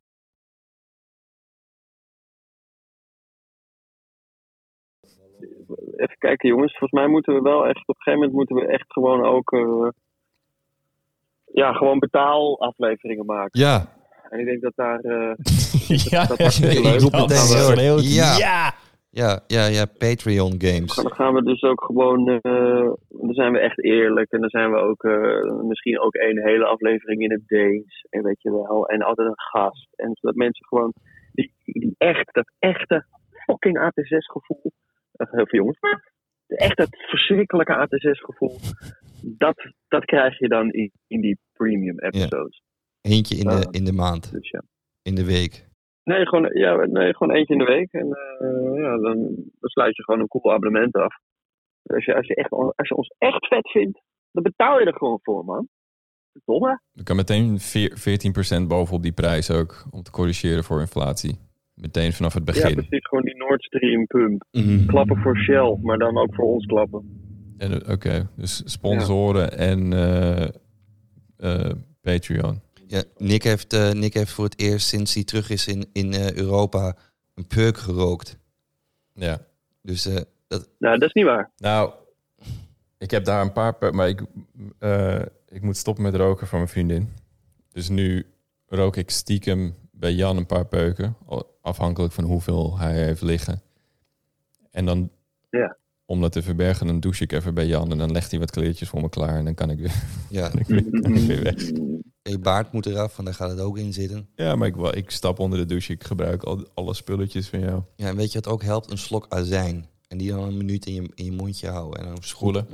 Even 5.96 6.18
kijken, 6.18 6.48
jongens. 6.48 6.70
Volgens 6.78 7.00
mij 7.00 7.08
moeten 7.08 7.34
we 7.34 7.40
wel 7.40 7.66
echt... 7.66 7.88
Op 7.88 7.96
een 7.96 8.02
gegeven 8.02 8.20
moment 8.20 8.32
moeten 8.32 8.56
we 8.56 8.72
echt 8.72 8.92
gewoon 8.92 9.24
ook... 9.24 9.52
eh, 9.52 9.88
ja, 11.52 11.72
gewoon 11.72 11.98
betaalafleveringen 11.98 13.26
maken. 13.26 13.60
Ja. 13.60 13.92
En 14.30 14.38
ik 14.38 14.46
denk 14.46 14.60
dat 14.62 14.72
daar... 14.76 15.00
eh, 15.00 15.34
ja, 16.10 16.26
dat 16.26 16.38
hard. 16.38 16.52
schreeuwt. 16.52 18.14
Ja. 18.14 18.74
Ja! 19.14 19.40
Ja, 19.46 19.66
ja, 19.66 19.84
Patreon 19.98 20.54
games. 20.58 20.94
Dan 20.94 21.14
gaan 21.14 21.34
we 21.34 21.42
dus 21.42 21.62
ook 21.62 21.84
gewoon, 21.84 22.28
eh, 22.28 22.92
dan 23.08 23.34
zijn 23.34 23.52
we 23.52 23.58
echt 23.58 23.84
eerlijk. 23.84 24.30
En 24.30 24.40
dan 24.40 24.50
zijn 24.50 24.70
we 24.70 24.76
ook 24.76 25.04
eh, 25.04 25.62
misschien 25.62 26.00
ook 26.00 26.14
een 26.14 26.42
hele 26.42 26.64
aflevering 26.64 27.22
in 27.22 27.30
het 27.30 27.46
Deens. 27.46 28.06
En 28.10 28.22
weet 28.22 28.42
je 28.42 28.50
wel. 28.50 28.88
En 28.88 29.02
altijd 29.02 29.28
een 29.28 29.40
gast. 29.40 29.88
En 29.94 30.10
zodat 30.20 30.36
mensen 30.36 30.66
gewoon 30.66 30.92
die, 31.32 31.52
die 31.64 31.94
echt, 31.98 32.34
dat 32.34 32.52
echte 32.58 33.06
fucking 33.30 33.78
AT6 33.78 34.16
gevoel. 34.16 34.72
Uh, 35.16 35.32
heel 35.32 35.46
veel 35.46 35.58
jongens. 35.58 35.78
Echt 36.46 36.76
dat 36.76 36.88
verschrikkelijke 36.90 37.86
AT6 37.86 38.10
gevoel. 38.10 38.58
Dat, 39.22 39.72
dat 39.88 40.04
krijg 40.04 40.38
je 40.38 40.48
dan 40.48 40.70
in, 40.70 40.92
in 41.06 41.20
die 41.20 41.38
premium 41.52 41.98
episodes. 42.00 42.62
Eentje 43.00 43.36
in 43.36 43.46
de, 43.46 43.68
in 43.70 43.84
de 43.84 43.92
maand, 43.92 44.32
Dus 44.32 44.50
ja. 44.50 44.62
in 45.02 45.14
de 45.14 45.24
week. 45.24 45.70
Nee 46.04 46.26
gewoon, 46.26 46.50
ja, 46.52 46.74
nee, 46.86 47.14
gewoon 47.16 47.34
eentje 47.36 47.52
in 47.52 47.58
de 47.58 47.64
week. 47.64 47.92
En 47.92 48.06
eh, 48.38 48.82
ja, 48.82 48.96
dan, 48.98 49.16
dan 49.60 49.70
sluit 49.70 49.96
je 49.96 50.02
gewoon 50.04 50.20
een 50.20 50.28
cool 50.28 50.54
abonnement 50.54 50.94
af. 50.96 51.14
Als 51.82 52.04
je, 52.04 52.14
als, 52.14 52.26
je 52.26 52.34
echt, 52.34 52.50
als 52.50 52.88
je 52.88 52.96
ons 52.96 53.14
echt 53.18 53.46
vet 53.46 53.70
vindt, 53.70 54.00
dan 54.32 54.42
betaal 54.42 54.78
je 54.80 54.86
er 54.86 54.96
gewoon 54.96 55.18
voor, 55.22 55.44
man. 55.44 55.68
Domme. 56.44 56.80
Ik 56.94 57.04
kan 57.04 57.16
meteen 57.16 57.58
veer- 57.58 58.62
14% 58.62 58.66
bovenop 58.66 59.02
die 59.02 59.12
prijs 59.12 59.50
ook, 59.50 59.84
om 59.90 60.02
te 60.02 60.10
corrigeren 60.10 60.64
voor 60.64 60.80
inflatie. 60.80 61.38
Meteen 61.74 62.12
vanaf 62.12 62.34
het 62.34 62.46
Ja, 62.46 62.52
begin. 62.52 62.74
precies. 62.74 63.06
Gewoon 63.08 63.24
die 63.24 63.36
Nord 63.36 63.62
Stream 63.62 64.06
pump. 64.06 64.44
Mhm. 64.50 64.86
Klappen 64.86 65.16
voor 65.16 65.36
Shell, 65.36 65.78
maar 65.82 65.98
dan 65.98 66.18
ook 66.18 66.34
voor 66.34 66.44
ons 66.44 66.66
klappen. 66.66 67.20
En, 67.58 67.82
eh, 67.82 67.92
Oké, 67.92 68.28
dus 68.36 68.62
sponsoren 68.72 69.58
en 69.58 69.92
eh, 69.92 71.70
Patreon. 72.00 72.60
Ja, 72.92 73.02
Nick, 73.16 73.42
heeft, 73.42 73.72
eh, 73.72 73.90
Nick 73.90 74.14
heeft 74.14 74.30
voor 74.32 74.44
het 74.44 74.58
eerst 74.58 74.86
sinds 74.86 75.14
hij 75.14 75.24
terug 75.24 75.50
is 75.50 75.66
in, 75.66 75.88
in 75.92 76.12
eh, 76.12 76.32
Europa 76.32 76.96
een 77.34 77.46
peuk 77.46 77.76
gerookt. 77.78 78.36
Ja. 79.14 79.38
Dus 79.82 80.06
eh, 80.06 80.20
dat, 80.46 80.68
Nou, 80.78 80.98
dat 80.98 81.08
is 81.08 81.14
niet 81.14 81.24
waar. 81.24 81.50
Nou, 81.56 81.92
Ik 82.98 83.10
heb 83.10 83.24
daar 83.24 83.40
een 83.42 83.52
paar... 83.52 83.74
pe- 83.74 83.90
Maar 83.92 84.08
ik, 84.08 84.22
eh, 84.78 85.22
ik 85.48 85.62
moet 85.62 85.76
stoppen 85.76 86.02
met 86.04 86.14
roken 86.14 86.46
van 86.46 86.58
mijn 86.58 86.70
vriendin. 86.70 87.12
Dus 87.70 87.88
nu 87.88 88.26
rook 88.66 88.96
ik 88.96 89.10
stiekem 89.10 89.74
bij 89.90 90.12
Jan 90.12 90.36
een 90.36 90.46
paar 90.46 90.66
peuken. 90.66 91.16
Afhankelijk 91.60 92.12
van 92.12 92.24
hoeveel 92.24 92.78
hij 92.78 93.04
heeft 93.04 93.22
liggen. 93.22 93.62
En 94.70 94.84
dan... 94.84 95.10
Ja. 95.50 95.76
Om 96.12 96.20
dat 96.20 96.32
te 96.32 96.42
verbergen, 96.42 96.86
dan 96.86 97.00
douche 97.00 97.22
ik 97.24 97.32
even 97.32 97.54
bij 97.54 97.66
Jan. 97.66 97.90
En 97.90 97.98
dan 97.98 98.12
legt 98.12 98.30
hij 98.30 98.40
wat 98.40 98.50
kleertjes 98.50 98.88
voor 98.88 99.00
me 99.00 99.08
klaar. 99.08 99.36
En 99.38 99.44
dan 99.44 99.54
kan 99.54 99.70
ik 99.70 99.78
weer, 99.78 100.02
Ja, 100.28 100.48
kan 100.48 100.60
ik 100.60 100.66
weer, 100.66 101.00
kan 101.00 101.14
ik 101.14 101.26
weer 101.26 101.42
weg. 101.42 101.54
je 102.22 102.38
baard 102.38 102.72
moet 102.72 102.86
eraf, 102.86 103.16
want 103.16 103.28
daar 103.28 103.36
gaat 103.36 103.50
het 103.50 103.60
ook 103.60 103.78
in 103.78 103.92
zitten. 103.92 104.28
Ja, 104.34 104.56
maar 104.56 104.66
ik, 104.68 104.76
ik 104.76 105.10
stap 105.10 105.38
onder 105.38 105.58
de 105.58 105.66
douche. 105.66 105.92
Ik 105.92 106.04
gebruik 106.04 106.42
al, 106.42 106.66
alle 106.74 106.94
spulletjes 106.94 107.48
van 107.48 107.60
jou. 107.60 107.82
Ja, 107.96 108.06
en 108.08 108.16
weet 108.16 108.32
je 108.32 108.40
wat 108.40 108.52
ook 108.52 108.62
helpt? 108.62 108.90
Een 108.90 108.98
slok 108.98 109.26
azijn. 109.28 109.86
En 110.08 110.18
die 110.18 110.30
dan 110.30 110.42
een 110.42 110.56
minuut 110.56 110.86
in 110.86 110.94
je, 110.94 111.10
in 111.14 111.24
je 111.24 111.32
mondje 111.32 111.68
houden. 111.68 112.00
En 112.00 112.06
dan 112.06 112.16
Schoelen. 112.20 112.66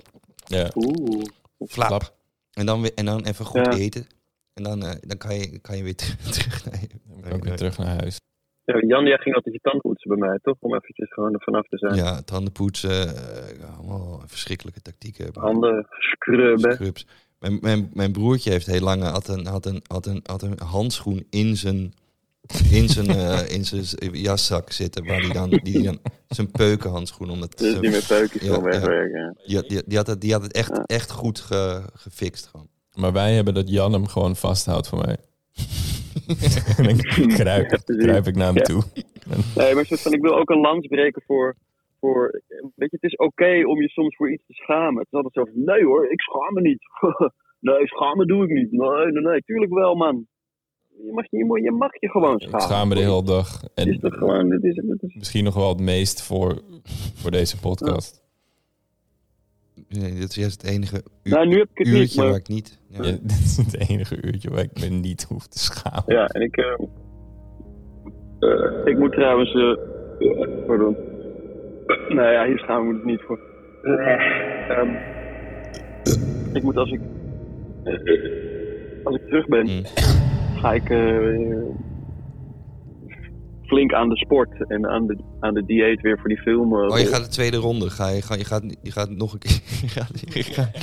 Ja. 0.46 0.70
Oeh. 0.74 1.22
Flap. 1.68 1.88
Flap. 1.88 2.14
En 2.52 2.66
dan, 2.66 2.80
weer, 2.80 2.94
en 2.94 3.04
dan 3.04 3.24
even 3.24 3.44
goed 3.44 3.64
Ja. 3.64 3.72
eten. 3.72 4.06
En 4.54 4.62
dan, 4.62 4.84
eh, 4.84 4.94
dan 5.00 5.16
kan, 5.16 5.34
je, 5.34 5.58
kan 5.58 5.76
je 5.76 5.82
weer 5.82 5.96
terug, 5.96 6.16
terug 6.38 6.64
naar 6.64 6.80
je... 6.80 6.88
Dan 7.06 7.20
kan 7.20 7.32
ik 7.38 7.44
weer 7.44 7.56
terug 7.56 7.78
naar 7.78 7.96
huis. 7.98 8.16
Ja, 8.72 8.80
Jan, 8.86 9.04
jij 9.04 9.18
ging 9.18 9.34
altijd 9.34 9.54
je 9.54 9.60
tand 9.60 9.80
poetsen 9.82 10.08
bij 10.18 10.28
mij, 10.28 10.38
toch? 10.42 10.56
Om 10.60 10.74
eventjes 10.74 11.12
gewoon 11.12 11.34
er 11.34 11.42
vanaf 11.42 11.68
te 11.68 11.78
zijn. 11.78 11.94
Ja, 11.94 12.22
tanden 12.22 12.52
poetsen. 12.52 13.16
eh, 13.16 13.78
allemaal 13.78 14.22
verschrikkelijke 14.26 14.80
tactieken. 14.80 15.28
Handen 15.32 15.86
scrubben. 15.88 16.72
Scrubs. 16.72 17.06
Mijn, 17.38 17.58
mijn, 17.60 17.90
mijn 17.94 18.12
broertje 18.12 18.50
heeft 18.50 18.66
heel 18.66 18.80
lang 18.80 19.02
had 19.02 19.28
een, 19.28 19.46
had 19.46 19.66
een, 19.66 19.82
had 19.86 20.06
een, 20.06 20.20
had 20.26 20.42
een 20.42 20.58
handschoen 20.64 21.26
in 21.30 21.56
zijn, 21.56 21.92
in 22.70 22.88
zijn, 22.88 23.06
eh, 23.18 23.48
in 23.50 23.64
zijn 23.64 23.84
jaszak 24.12 24.70
zitten. 24.72 25.06
Waar 25.06 25.20
die 25.20 25.32
dan, 25.32 25.50
die 25.62 25.82
dan 25.82 25.98
zijn 26.28 26.50
peukenhandschoen. 26.50 27.30
Omdat 27.30 27.58
Dus 27.58 27.80
die 27.80 27.90
met 27.90 28.06
peukjes 28.06 28.42
Ja, 28.42 28.60
wegwerken. 28.62 29.20
Ja. 29.20 29.34
die, 29.46 29.56
had- 29.56 29.68
die, 29.68 29.82
die 29.86 29.96
had 29.96 30.06
het, 30.06 30.20
die 30.20 30.32
had 30.32 30.42
het 30.42 30.52
echt, 30.52 30.76
Ja. 30.76 30.82
echt 30.86 31.10
goed 31.10 31.40
ge- 31.40 31.82
gefixt. 31.92 32.46
Gewoon. 32.46 32.68
Maar 32.94 33.12
wij 33.12 33.34
hebben 33.34 33.54
dat 33.54 33.68
Jan 33.70 33.92
hem 33.92 34.06
gewoon 34.06 34.36
vasthoudt 34.36 34.88
voor 34.88 34.98
mij. 34.98 35.16
dan 36.86 36.96
kruip, 37.28 37.70
Ja, 37.70 37.78
precies. 37.84 38.04
kruip 38.04 38.26
ik 38.26 38.36
naar 38.36 38.46
hem 38.46 38.56
Ja. 38.56 38.62
toe. 38.62 38.82
Nee, 39.56 39.74
maar 39.74 39.86
soort 39.86 40.00
van, 40.00 40.12
ik 40.12 40.20
wil 40.20 40.38
ook 40.38 40.50
een 40.50 40.60
lans 40.60 40.86
breken 40.86 41.22
voor, 41.26 41.56
voor... 42.00 42.42
Weet 42.74 42.90
je, 42.90 42.96
het 43.00 43.02
is 43.10 43.16
oké 43.16 43.66
om 43.66 43.82
je 43.82 43.88
soms 43.88 44.16
voor 44.16 44.32
iets 44.32 44.46
te 44.46 44.52
schamen. 44.52 44.98
Het 44.98 45.06
is 45.10 45.12
altijd 45.12 45.34
zo 45.34 45.44
van, 45.44 45.64
nee 45.64 45.84
hoor, 45.84 46.10
ik 46.10 46.20
schaam 46.20 46.54
me 46.54 46.60
niet. 46.60 46.80
nee, 47.68 47.86
schamen 47.86 48.26
doe 48.26 48.44
ik 48.44 48.50
niet. 48.50 48.70
Nee, 48.72 49.06
nee, 49.12 49.22
nee, 49.22 49.40
tuurlijk 49.42 49.72
wel, 49.74 49.94
man. 49.94 50.26
Je 51.04 51.12
mag 51.12 51.24
je, 51.30 51.36
je, 51.62 51.70
mag 51.72 51.90
je 52.00 52.08
gewoon 52.10 52.34
Ik 52.34 52.42
schamen. 52.42 52.60
schaam 52.60 52.88
me 52.88 52.94
de 52.94 53.00
hele 53.00 53.24
dag. 53.24 53.62
Is 53.74 53.84
En 53.84 54.12
gewoon... 54.12 54.50
Het 54.50 54.64
is, 54.64 54.76
het 54.76 55.02
is, 55.02 55.14
misschien 55.14 55.44
nog 55.44 55.54
wel 55.54 55.68
het 55.68 55.80
meest 55.80 56.22
voor, 56.22 56.62
voor 57.14 57.30
deze 57.30 57.58
podcast. 57.60 58.22
Nee, 59.88 60.14
dit 60.14 60.28
is 60.28 60.34
juist 60.34 60.62
het 60.62 60.70
enige 60.70 61.02
u- 61.22 61.30
nou, 61.30 61.46
nu 61.46 61.58
heb 61.58 61.68
ik 61.74 61.78
het 61.78 61.86
niet, 61.86 61.96
uurtje 61.96 62.20
maar... 62.20 62.28
waar 62.30 62.38
ik 62.38 62.48
niet... 62.48 62.78
Ja. 62.88 63.04
Ja, 63.04 63.10
dit 63.22 63.30
is 63.44 63.56
het 63.56 63.88
enige 63.88 64.22
uurtje 64.22 64.50
waar 64.50 64.62
ik 64.62 64.80
me 64.80 64.86
niet 64.86 65.22
hoef 65.28 65.46
te 65.46 65.58
schamen. 65.58 66.02
Ja, 66.06 66.26
en 66.26 66.40
ik... 66.42 66.56
eh, 66.56 66.64
eh, 68.38 68.86
ik 68.86 68.98
moet 68.98 69.12
trouwens... 69.12 69.54
eh 69.54 69.76
pardon. 70.66 70.96
Nou 72.08 72.32
ja, 72.32 72.46
hier 72.46 72.58
schaam 72.58 72.82
ik 72.82 72.86
me 72.88 72.94
dus 72.94 73.04
niet 73.04 73.20
voor. 73.26 73.40
Ehm, 74.68 74.94
ik 76.52 76.62
moet 76.62 76.76
als 76.76 76.90
ik... 76.90 77.00
als 79.04 79.16
ik 79.16 79.22
terug 79.26 79.46
ben, 79.48 79.66
Mm. 79.66 79.82
ga 80.56 80.72
ik 80.74 80.90
eh, 80.90 81.62
flink 83.68 83.92
aan 83.92 84.08
de 84.08 84.16
sport 84.16 84.66
en 84.68 84.86
aan 84.88 85.06
de, 85.06 85.16
aan 85.40 85.54
de 85.54 85.64
dieet 85.64 86.00
weer 86.00 86.18
voor 86.18 86.28
die 86.28 86.38
film. 86.38 86.74
eh, 86.74 86.88
Oh, 86.90 86.98
je 86.98 87.06
gaat 87.06 87.24
de 87.24 87.30
tweede 87.30 87.56
ronde. 87.56 87.90
Ga 87.90 88.08
je, 88.08 88.22
ga, 88.22 88.34
je, 88.34 88.44
gaat, 88.44 88.62
je 88.82 88.90
gaat 88.90 89.10
nog 89.10 89.32
een 89.32 89.38
keer... 89.38 89.60
je 89.82 89.88
gaat- 89.88 90.34
je 90.34 90.42
gaat- 90.42 90.78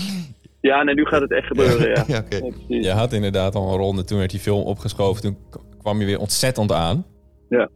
Ja, 0.62 0.84
nee, 0.84 0.95
nu 0.95 1.06
gaat 1.06 1.21
het 1.21 1.32
echt 1.32 1.48
gebeuren, 1.48 1.89
ja. 1.89 2.04
Ja. 2.08 2.24
Je 2.89 2.91
had 2.91 3.13
inderdaad 3.13 3.56
al 3.56 3.71
een 3.71 3.78
ronde, 3.80 4.04
toen 4.04 4.17
werd 4.17 4.32
die 4.32 4.39
film 4.39 4.62
opgeschoven. 4.63 5.21
Toen 5.21 5.38
kwam 5.78 6.00
je 6.00 6.06
weer 6.06 6.19
ontzettend 6.19 6.71
aan. 6.71 7.06
Ja. 7.50 7.69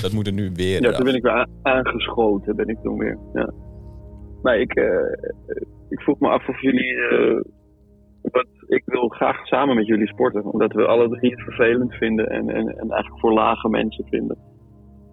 Dat 0.00 0.12
moet 0.12 0.26
er 0.26 0.32
nu 0.32 0.50
weer 0.54 0.82
Ja, 0.82 0.92
toen 0.92 1.04
ben 1.04 1.14
ik 1.14 1.22
weer 1.22 1.46
aangeschoten, 1.62 2.56
ben 2.56 2.68
ik 2.68 2.78
toen 2.82 2.98
weer. 2.98 3.18
Ja. 3.34 3.50
Maar 4.42 4.58
ik, 4.60 4.74
eh, 4.74 4.84
ik 5.88 6.00
vroeg 6.00 6.18
me 6.20 6.28
af 6.28 6.48
of 6.48 6.60
jullie. 6.62 6.94
eh, 7.08 7.40
wat, 8.22 8.46
ik 8.66 8.82
wil 8.86 9.08
graag 9.08 9.46
samen 9.46 9.74
met 9.76 9.86
jullie 9.86 10.06
sporten, 10.08 10.44
omdat 10.44 10.72
we 10.72 10.86
alle 10.86 11.08
drie 11.08 11.30
het 11.30 11.40
vervelend 11.40 11.92
vinden 11.94 12.26
en, 12.26 12.48
en, 12.48 12.68
en 12.68 12.90
eigenlijk 12.90 13.20
voor 13.20 13.32
lage 13.32 13.68
mensen 13.68 14.04
vinden. 14.08 14.36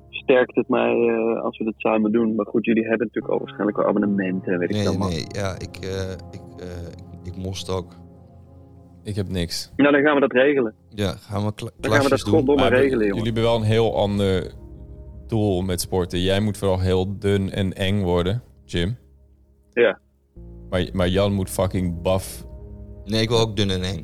Sterkt 0.10 0.56
het 0.56 0.70
mij 0.70 0.94
eh, 1.08 1.42
als 1.44 1.58
we 1.58 1.64
dat 1.64 1.74
samen 1.78 2.12
doen? 2.12 2.36
Maar 2.36 2.46
goed, 2.46 2.66
jullie 2.66 2.88
hebben 2.88 3.08
natuurlijk 3.08 3.34
al 3.34 3.40
waarschijnlijk 3.40 3.78
wel 3.78 3.86
abonnementen 3.88 4.54
en 4.54 4.60
weet 4.60 4.70
ik 4.70 4.76
Nee, 4.76 4.86
veel. 4.86 4.98
man. 4.98 5.10
nee, 5.10 5.26
ja, 5.28 5.54
ik, 5.60 5.76
eh, 5.82 6.12
ik, 6.12 6.62
eh, 6.62 6.88
ik, 7.22 7.34
ik 7.34 7.36
moest 7.36 7.70
ook. 7.70 7.96
Ik 9.04 9.16
heb 9.16 9.30
niks. 9.30 9.72
Nou, 9.76 9.92
dan 9.92 10.02
gaan 10.04 10.14
we 10.14 10.20
dat 10.20 10.32
regelen. 10.32 10.74
Ja, 10.90 11.12
gaan 11.12 11.46
we 11.46 11.54
kla 11.54 11.70
Dan 11.80 11.92
gaan 11.92 12.04
we 12.04 12.10
dat 12.10 12.20
doen. 12.20 12.34
goddomme 12.34 12.62
Maar 12.62 12.72
regelen, 12.72 12.92
jullie 12.92 13.08
jongen. 13.08 13.24
hebben 13.26 13.44
wel 13.44 13.56
een 13.56 13.62
heel 13.64 13.96
ander 13.96 14.54
doel 15.28 15.62
met 15.62 15.82
sporten. 15.82 16.20
Jij 16.20 16.40
moet 16.40 16.58
vooral 16.58 16.80
heel 16.80 17.20
dun 17.20 17.50
en 17.50 17.74
eng 17.74 18.02
worden, 18.02 18.44
Jim. 18.66 18.98
Ja. 19.74 20.00
Maar, 20.70 20.90
maar 20.94 21.08
Jan 21.08 21.34
moet 21.34 21.50
fucking 21.50 22.02
buff. 22.02 22.46
Nee, 23.06 23.22
ik 23.22 23.30
wil 23.30 23.40
ook 23.40 23.56
dun 23.56 23.70
en 23.70 23.84
eng. 23.84 24.04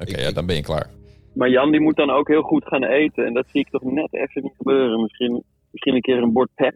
Oké, 0.00 0.20
ja, 0.20 0.30
dan 0.32 0.46
ben 0.46 0.56
je 0.56 0.62
klaar. 0.62 0.90
Maar 1.34 1.50
Jan 1.50 1.70
die 1.70 1.80
moet 1.80 1.96
dan 1.96 2.10
ook 2.10 2.28
heel 2.28 2.42
goed 2.42 2.64
gaan 2.64 2.84
eten. 2.84 3.26
En 3.26 3.34
dat 3.34 3.46
zie 3.48 3.60
ik 3.60 3.68
toch 3.70 3.82
net 3.82 4.12
even 4.14 4.42
niet 4.42 4.54
gebeuren. 4.56 5.02
Misschien, 5.02 5.42
misschien 5.70 5.94
een 5.94 6.00
keer 6.00 6.16
een 6.22 6.32
bord 6.32 6.50
pep. 6.54 6.74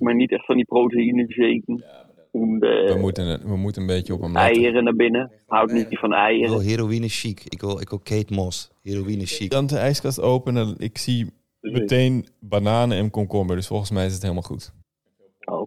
Maar 0.00 0.14
niet 0.14 0.32
echt 0.32 0.44
van 0.44 0.56
die 0.56 0.64
proteïne 0.64 1.26
shaken. 1.28 1.84
We 2.32 2.96
moeten, 3.00 3.48
we 3.48 3.56
moeten 3.56 3.80
een 3.82 3.88
beetje 3.88 4.14
op 4.14 4.20
hem 4.20 4.32
letten. 4.32 4.54
eieren 4.54 4.84
naar 4.84 4.96
binnen. 4.96 5.32
Houdt 5.46 5.72
niet 5.72 5.86
van 5.88 5.92
Ik 5.92 6.00
wil 6.00 6.10
eieren. 6.12 6.60
heroïne 6.60 7.08
chic. 7.08 7.44
Ik 7.44 7.60
wil, 7.60 7.80
ik 7.80 7.88
wil 7.88 7.98
Kate 7.98 8.34
Moss. 8.34 8.70
Heroïne 8.82 9.26
chic. 9.26 9.50
Dan 9.50 9.66
de 9.66 9.76
ijskast 9.76 10.20
openen. 10.20 10.74
Ik 10.78 10.98
zie 10.98 11.26
meteen 11.60 12.26
bananen 12.40 12.98
en 12.98 13.10
komkommer. 13.10 13.56
Dus 13.56 13.66
volgens 13.66 13.90
mij 13.90 14.06
is 14.06 14.12
het 14.12 14.22
helemaal 14.22 14.42
goed. 14.42 14.72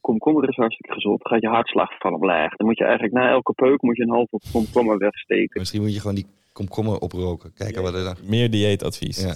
Komkommer 0.02 0.50
is 0.50 0.56
hartstikke 0.56 0.94
gezond. 0.94 1.28
Gaat 1.28 1.42
je 1.42 1.48
hartslag 1.48 1.98
van 1.98 2.14
omlaag. 2.14 2.56
Dan 2.56 2.68
moet 2.68 2.78
je 2.78 2.84
eigenlijk 2.84 3.14
na 3.14 3.30
elke 3.30 3.54
peuk 3.54 3.82
moet 3.82 3.98
je 3.98 4.04
een 4.04 4.10
halve 4.10 4.40
komkommer 4.52 4.98
wegsteken. 4.98 5.60
Misschien 5.60 5.82
moet 5.82 5.94
je 5.94 6.00
gewoon 6.00 6.16
die 6.16 6.26
komkommer 6.54 7.00
oproken. 7.00 7.54
Kijken 7.54 7.82
wat 7.82 7.94
er 7.94 8.04
dan... 8.04 8.16
Meer 8.24 8.52
dieetadvies. 8.52 9.24
Ja. 9.24 9.36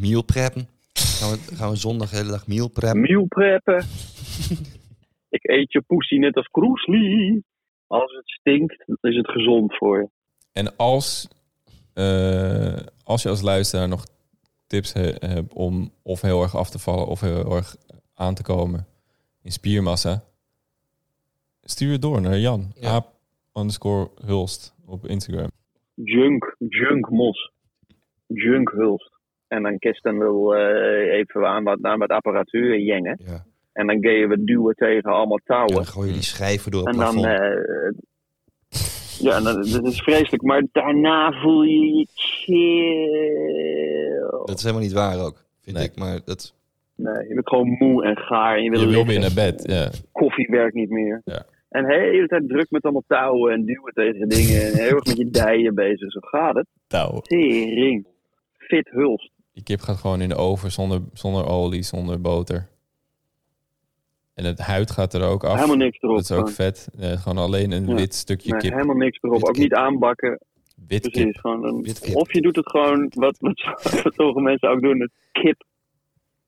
Meal 0.00 0.22
preppen. 0.24 0.68
Gaan 0.92 1.30
we, 1.30 1.56
gaan 1.56 1.70
we 1.70 1.76
zondag 1.76 2.10
de 2.10 2.16
hele 2.16 2.30
dag 2.30 2.46
meal 2.46 2.68
preppen? 2.68 3.00
Meal 3.00 3.26
preppen. 3.26 3.84
ik 5.28 5.44
eet 5.48 5.72
je 5.72 5.80
poesie 5.86 6.18
net 6.18 6.36
als 6.36 6.46
Kroesli. 6.46 7.42
Als 7.86 8.12
het 8.12 8.28
stinkt, 8.28 8.82
dan 8.86 9.10
is 9.10 9.16
het 9.16 9.30
gezond 9.30 9.76
voor 9.76 9.98
je. 9.98 10.08
En 10.52 10.76
als, 10.76 11.28
eh, 11.94 12.76
als 13.04 13.22
je 13.22 13.28
als 13.28 13.40
luisteraar 13.40 13.88
nog 13.88 14.04
tips 14.66 14.92
he- 14.92 15.14
hebt 15.18 15.52
om 15.52 15.90
of 16.02 16.20
heel 16.20 16.42
erg 16.42 16.56
af 16.56 16.70
te 16.70 16.78
vallen 16.78 17.06
of 17.06 17.20
heel 17.20 17.56
erg 17.56 17.76
aan 18.14 18.34
te 18.34 18.42
komen 18.42 18.86
in 19.46 19.52
spiermassa, 19.52 20.24
stuur 21.62 21.92
het 21.92 22.02
door 22.02 22.20
naar 22.20 22.38
Jan. 22.38 22.72
Ja. 22.74 22.88
Aap 22.90 23.06
underscore 23.54 24.10
Hulst 24.24 24.74
op 24.86 25.06
Instagram. 25.06 25.50
Junk, 25.94 26.56
junk 26.68 27.10
mos. 27.10 27.52
Junk 28.26 28.70
hulst. 28.70 29.10
En 29.48 29.62
dan 29.62 29.78
kist 29.78 30.02
dan 30.02 30.18
wel 30.18 30.54
eh, 30.56 31.12
even 31.18 31.46
aan 31.46 31.64
wat, 31.64 31.78
aan 31.82 31.98
wat 31.98 32.10
apparatuur 32.10 32.78
jengen. 32.80 33.20
Ja. 33.26 33.44
En 33.72 33.86
dan 33.86 34.00
je 34.12 34.26
we 34.26 34.44
duwen 34.44 34.74
tegen 34.74 35.10
allemaal 35.12 35.36
En 35.38 35.44
touwen. 35.44 35.74
dan 35.74 35.86
gooi 35.86 36.06
je 36.08 36.12
die 36.14 36.22
schijven 36.22 36.70
door 36.70 36.86
het 36.86 36.94
En 36.94 37.00
dan, 37.00 37.14
plafond. 37.20 37.40
eh, 37.40 37.92
ja, 39.18 39.36
en 39.36 39.44
dat 39.44 39.66
is 39.86 40.00
vreselijk. 40.02 40.42
Maar 40.42 40.62
daarna 40.72 41.40
voel 41.42 41.62
je 41.62 41.96
je 41.96 42.06
chill. 42.14 44.20
Dat 44.44 44.56
is 44.56 44.62
helemaal 44.62 44.82
niet 44.84 44.92
waar 44.92 45.20
ook, 45.24 45.44
vind 45.60 45.76
Nee. 45.76 45.86
ik. 45.86 45.96
Maar 45.96 46.20
dat... 46.24 46.54
Nee, 46.96 47.28
je 47.28 47.34
bent 47.34 47.48
gewoon 47.48 47.68
moe 47.68 48.04
en 48.04 48.16
gaar 48.16 48.56
en 48.56 48.62
je 48.62 48.70
wil, 48.70 48.80
Je 48.80 48.86
wil 48.86 48.94
liggen. 49.04 49.12
weer 49.12 49.20
naar 49.34 49.52
bed. 49.52 49.64
Ja. 49.70 49.90
Koffie 50.12 50.46
werkt 50.50 50.74
niet 50.74 50.90
meer. 50.90 51.20
Ja. 51.24 51.44
En 51.68 51.84
de 51.86 51.94
hele 51.94 52.26
tijd 52.26 52.48
druk 52.48 52.70
met 52.70 52.82
allemaal 52.82 53.04
touwen 53.06 53.52
en 53.52 53.64
duwen 53.64 53.92
tegen 53.92 54.28
dingen. 54.28 54.62
En 54.62 54.72
heel 54.78 54.94
erg 54.94 55.04
met 55.04 55.16
je 55.16 55.30
dijen 55.44 55.74
bezig. 55.74 56.12
Zo 56.12 56.20
gaat 56.20 56.54
het. 56.56 56.66
Touw. 56.86 57.20
Tering. 57.20 58.06
Fit 58.58 58.88
hulst. 58.90 59.30
Die 59.52 59.62
kip 59.62 59.80
gaat 59.80 59.96
gewoon 59.96 60.20
in 60.20 60.28
de 60.28 60.34
oven 60.36 60.72
zonder, 60.72 61.00
zonder 61.12 61.46
olie, 61.48 61.82
zonder 61.82 62.20
boter. 62.20 62.68
En 64.34 64.44
het 64.44 64.58
huid 64.58 64.90
gaat 64.90 65.14
er 65.14 65.22
ook 65.22 65.44
af. 65.44 65.54
Helemaal 65.54 65.76
niks 65.76 65.98
erop. 66.00 66.14
Dat 66.16 66.24
is 66.24 66.30
ook 66.30 66.36
gewoon. 66.38 66.52
vet. 66.52 66.88
Eh, 66.98 67.10
gewoon 67.10 67.38
alleen 67.44 67.72
een 67.72 67.86
Ja. 67.86 67.94
wit 67.94 68.14
stukje 68.14 68.50
Nee, 68.50 68.60
kip. 68.60 68.72
helemaal 68.72 68.96
niks 68.96 69.18
erop. 69.20 69.36
Wit 69.36 69.46
Ook 69.48 69.52
kip. 69.54 69.62
niet 69.62 69.74
aanbakken. 69.74 70.38
Wit 70.88 71.00
kip. 71.02 71.12
Precies. 71.12 71.40
Gewoon 71.40 71.64
een, 71.64 71.82
Wit 71.82 72.00
kip. 72.00 72.14
of 72.16 72.32
je 72.32 72.40
doet 72.40 72.56
het 72.56 72.70
gewoon, 72.70 73.10
wat, 73.14 73.36
wat, 73.40 73.62
wat 74.02 74.14
sommige 74.16 74.40
mensen 74.40 74.68
ook 74.70 74.80
doen, 74.82 75.00
het 75.00 75.10
kip 75.32 75.64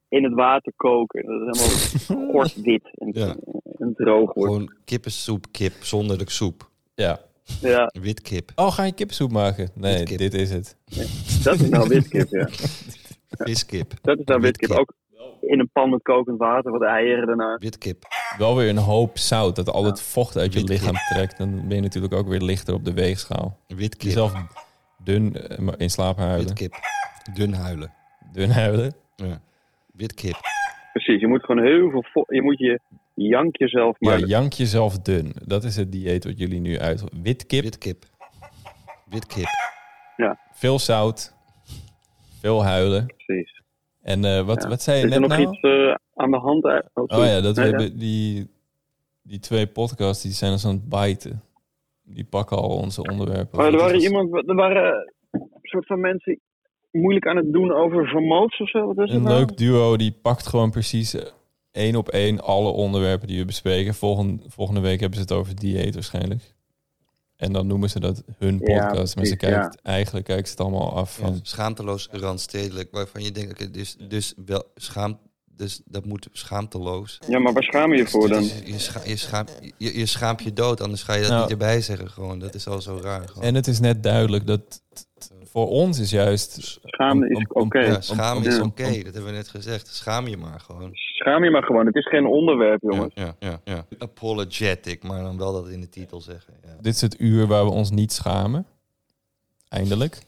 in 0.09 0.25
het 0.25 0.35
water 0.35 0.73
koken. 0.77 1.27
Dat 1.27 1.55
is 1.55 2.07
helemaal 2.09 2.31
gortwit 2.33 2.91
en, 2.95 3.11
Ja. 3.13 3.35
en 3.79 3.95
droog 3.97 4.35
wordt. 4.35 4.53
Gewoon 4.53 4.75
kippensoep, 4.85 5.47
kip 5.51 5.73
zonder 5.81 6.19
de 6.19 6.31
soep. 6.31 6.71
Ja. 6.95 7.21
Ja, 7.61 7.91
Wit 8.01 8.21
kip. 8.21 8.53
Oh, 8.55 8.73
ga 8.73 8.85
je 8.85 8.93
kippensoep 8.93 9.31
maken? 9.33 9.71
Nee, 9.75 9.97
Witkip. 9.99 10.19
dit 10.19 10.35
is 10.35 10.51
het. 10.51 10.77
dat 11.43 11.61
is 11.61 11.69
nou 11.69 11.89
witkip, 11.89 12.29
ja. 12.29 12.49
Viskip. 13.47 13.93
Dat 14.03 14.19
is 14.19 14.25
nou 14.25 14.41
witkip. 14.41 14.69
Witkip. 14.69 14.79
Ook, 14.79 14.93
in 15.41 15.59
een 15.61 15.71
pan 15.73 15.91
met 15.91 16.03
kokend 16.03 16.39
water, 16.39 16.73
wat 16.73 16.83
eieren 16.83 17.27
daarna. 17.27 17.57
Wit 17.59 17.79
kip. 17.79 18.05
Wel 18.39 18.57
weer 18.57 18.69
een 18.69 18.77
hoop 18.77 19.19
zout, 19.19 19.57
dat 19.57 19.71
al 19.71 19.85
het 19.85 20.01
vocht 20.01 20.37
uit 20.37 20.53
je 20.53 20.59
Wit 20.59 20.69
lichaam 20.69 20.95
trekt. 21.09 21.39
Dan 21.39 21.69
ben 21.69 21.77
je 21.77 21.83
natuurlijk 21.83 22.15
ook 22.15 22.29
weer 22.29 22.41
lichter 22.41 22.75
op 22.75 22.85
de 22.85 22.93
weegschaal. 22.93 23.59
Wit 23.67 23.97
kip. 23.97 24.03
Jezelf 24.07 24.33
dun 25.05 25.35
eh, 25.49 25.69
in 25.77 25.91
slaap 25.91 26.17
huilen. 26.17 26.47
Wit 26.47 26.53
kip. 26.53 26.75
Dun 27.35 27.53
huilen. 27.53 27.93
Dun 28.33 28.51
huilen. 28.51 28.95
Ja. 29.17 29.41
Wit 29.99 30.15
kip. 30.15 30.37
Precies, 30.93 31.21
je 31.21 31.27
moet 31.27 31.45
gewoon 31.45 31.65
heel 31.65 31.91
veel... 31.91 32.25
Je 32.29 32.43
moet 32.43 32.59
je 32.59 32.81
jank 33.15 33.57
jezelf 33.57 33.97
Ja, 33.99 34.11
maar... 34.11 34.19
jank 34.21 34.53
jezelf 34.53 34.99
dun. 34.99 35.33
Dat 35.47 35.65
is 35.65 35.77
het 35.77 35.93
dieet 35.93 36.25
wat 36.25 36.39
jullie 36.39 36.61
nu 36.61 36.79
uit... 36.79 37.05
Wit 37.23 37.47
kip, 37.47 37.63
Wit 37.63 37.79
kip. 37.79 38.05
Wit 39.11 39.27
kip. 39.27 39.47
veel 40.53 40.79
zout, 40.79 41.35
veel 42.41 42.65
huilen. 42.65 43.07
Precies. 43.07 43.63
En 44.03 44.25
eh, 44.25 44.43
wat, 44.47 44.63
Ja. 44.63 44.69
wat 44.69 44.83
zei 44.83 44.99
je 44.99 45.07
Is 45.07 45.13
er 45.15 45.21
net 45.21 45.29
nog 45.29 45.39
nou? 45.39 45.51
iets 45.51 45.61
eh, 45.61 45.95
aan 46.15 46.31
de 46.31 46.37
hand? 46.39 46.65
eh? 46.65 46.79
Oh, 46.95 47.05
Oh 47.19 47.25
ja, 47.25 47.41
dat 47.41 47.57
we 47.57 47.63
ja. 47.63 47.69
hebben 47.69 47.99
die, 47.99 48.51
die 49.23 49.39
twee 49.39 49.67
podcasts 49.67 50.23
die 50.23 50.33
zijn 50.33 50.53
ons 50.53 50.67
aan 50.67 50.75
het 50.75 50.89
bijten. 50.89 51.43
Die 52.03 52.25
pakken 52.25 52.57
al 52.57 52.77
onze 52.77 53.03
onderwerpen. 53.03 53.59
Oh, 53.59 53.65
er 53.65 53.77
waren 53.77 54.01
iemand... 54.01 54.49
Er 54.49 54.55
waren 54.55 55.13
een 55.31 55.49
soort 55.63 55.87
van 55.87 56.01
mensen 56.01 56.41
moeilijk 57.01 57.27
aan 57.27 57.37
het 57.37 57.53
doen 57.53 57.73
over 57.73 58.07
vermoots 58.07 58.61
of 58.61 58.69
zo. 58.69 58.87
Wat 58.87 58.97
is 58.99 59.03
het 59.03 59.13
Een 59.13 59.23
nou? 59.23 59.39
leuk 59.39 59.57
duo 59.57 59.97
die 59.97 60.19
pakt 60.23 60.47
gewoon 60.47 60.71
precies 60.71 61.15
eh, 61.15 61.23
één 61.71 61.97
op 61.97 62.09
één 62.09 62.41
alle 62.41 62.71
onderwerpen 62.71 63.29
die 63.29 63.39
we 63.39 63.45
bespreken. 63.45 63.95
Volgende, 63.95 64.43
volgende 64.49 64.81
week 64.81 65.01
hebben 65.01 65.19
ze 65.19 65.25
het 65.25 65.33
over 65.33 65.55
dieet 65.55 65.95
waarschijnlijk. 65.95 66.57
En 67.37 67.53
dan 67.53 67.67
noemen 67.67 67.91
ze 67.91 68.01
dat 68.01 68.23
hun 68.39 68.61
Ja, 68.65 68.87
podcast. 68.87 69.17
maar 69.17 69.25
ze 69.25 69.79
eigenlijk 69.83 70.27
kijken 70.27 70.47
ze 70.47 70.51
het 70.51 70.61
allemaal 70.61 70.93
af 70.93 71.15
van... 71.17 71.33
Ja, 71.33 71.39
schaamteloos 71.43 72.09
randstedelijk. 72.11 72.89
Waarvan 72.91 73.23
je 73.23 73.31
denkt, 73.31 73.51
oké, 73.51 73.71
dus, 73.71 73.97
dus, 74.09 74.35
wel, 74.47 74.65
schaam, 74.75 75.19
dus 75.59 75.83
dat 75.85 76.05
moet 76.05 76.29
schaamteloos. 76.33 77.19
Ja, 77.29 77.39
maar 77.39 77.53
waar 77.53 77.63
schaam 77.63 77.93
je 77.93 77.99
je 77.99 78.07
voor 78.07 78.29
dan? 78.29 78.43
Dus 78.43 78.61
je, 78.65 78.79
scha 78.79 79.01
je, 79.05 79.17
schaamt, 79.17 79.59
je, 79.77 79.99
je 79.99 80.07
schaamt 80.07 80.43
je 80.43 80.53
dood, 80.53 80.81
anders 80.81 81.03
ga 81.03 81.15
je 81.15 81.21
dat 81.21 81.31
Nou. 81.31 81.43
niet 81.43 81.51
erbij 81.51 81.81
zeggen. 81.81 82.11
Gewoon. 82.11 82.39
Dat 82.39 82.55
is 82.55 82.67
al 82.67 82.81
zo 82.81 82.99
raar. 83.03 83.29
Gewoon. 83.29 83.43
En 83.45 83.55
het 83.55 83.67
is 83.67 83.81
net 83.81 84.03
duidelijk 84.03 84.47
dat 84.47 84.83
voor 85.45 85.69
ons 85.69 85.99
is 85.99 86.11
juist... 86.11 86.81
Schamen 86.85 87.31
is 87.31 87.47
oké. 87.49 87.79
ja, 87.79 88.01
schaam 88.01 88.43
is 88.43 88.61
oké, 88.61 88.83
dat 88.85 89.15
hebben 89.15 89.25
we 89.25 89.31
net 89.31 89.49
gezegd. 89.49 89.87
Schaam 89.95 90.29
je 90.29 90.37
maar 90.37 90.61
gewoon. 90.61 90.91
Schaam 90.93 91.45
je 91.45 91.51
maar 91.51 91.63
gewoon. 91.63 91.87
Het 91.87 91.95
is 91.95 92.09
geen 92.09 92.27
onderwerp, 92.27 92.83
jongens. 92.83 93.15
ja, 93.15 93.35
ja, 93.39 93.61
ja. 93.65 93.87
Apologetic, 93.99 95.03
maar 95.03 95.23
dan 95.23 95.39
wel 95.39 95.53
dat 95.53 95.69
in 95.69 95.81
de 95.81 95.89
titel 95.89 96.21
zeggen. 96.21 96.55
Ja. 96.63 96.77
Dit 96.81 96.95
is 96.95 97.01
het 97.01 97.21
uur 97.21 97.47
waar 97.47 97.65
we 97.65 97.71
ons 97.71 97.91
niet 97.91 98.13
schamen. 98.13 98.67
Eindelijk. 99.69 100.19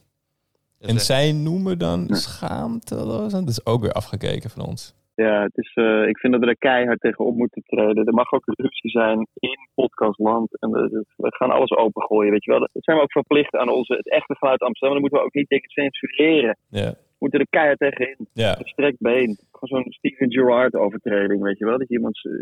En 0.78 1.00
zij 1.00 1.32
noemen 1.32 1.78
dan 1.78 2.08
schaamteloos. 2.10 3.32
Dat 3.32 3.48
is 3.48 3.66
ook 3.66 3.82
weer 3.82 3.92
afgekeken 3.92 4.50
van 4.50 4.66
ons. 4.66 4.94
Ja, 5.26 5.42
het 5.42 5.56
is, 5.56 5.72
eh, 5.74 6.08
ik 6.08 6.18
vind 6.18 6.32
dat 6.32 6.42
we 6.42 6.48
er 6.48 6.58
keihard 6.58 7.00
tegen 7.00 7.24
op 7.24 7.36
moeten 7.36 7.62
treden. 7.62 8.06
Er 8.06 8.14
mag 8.14 8.32
ook 8.32 8.44
ruzie 8.44 8.90
zijn 8.90 9.26
in 9.34 9.68
podcastland. 9.74 10.60
En 10.60 10.70
we, 10.70 11.04
we 11.16 11.34
gaan 11.34 11.50
alles 11.50 11.70
opengooien, 11.70 12.30
weet 12.30 12.44
je 12.44 12.50
wel. 12.50 12.60
Dat 12.60 12.84
zijn 12.84 12.96
we 12.96 13.02
ook 13.02 13.12
verplicht 13.12 13.56
aan 13.56 13.68
onze, 13.68 13.94
het 13.94 14.10
echte 14.10 14.36
geluid 14.36 14.60
Amsterdam. 14.60 14.92
Dan 14.92 15.00
moeten 15.00 15.18
we 15.18 15.24
ook 15.24 15.34
niet 15.34 15.48
dingen 15.48 15.70
censureren. 15.70 16.56
Ja. 16.68 16.90
We 16.90 17.16
moeten 17.18 17.40
er 17.40 17.46
keihard 17.50 17.78
tegen 17.78 18.08
in. 18.08 18.26
Ja. 18.32 18.52
Gestrekt 18.52 18.98
been. 18.98 19.38
Gewoon 19.52 19.82
zo'n 19.82 19.92
Steven 19.92 20.32
Gerrard 20.32 20.74
overtreding, 20.74 21.42
weet 21.42 21.58
je 21.58 21.64
wel. 21.64 21.78
Dat 21.78 21.88
je 21.88 21.94
iemand 21.94 22.24
eh, 22.24 22.32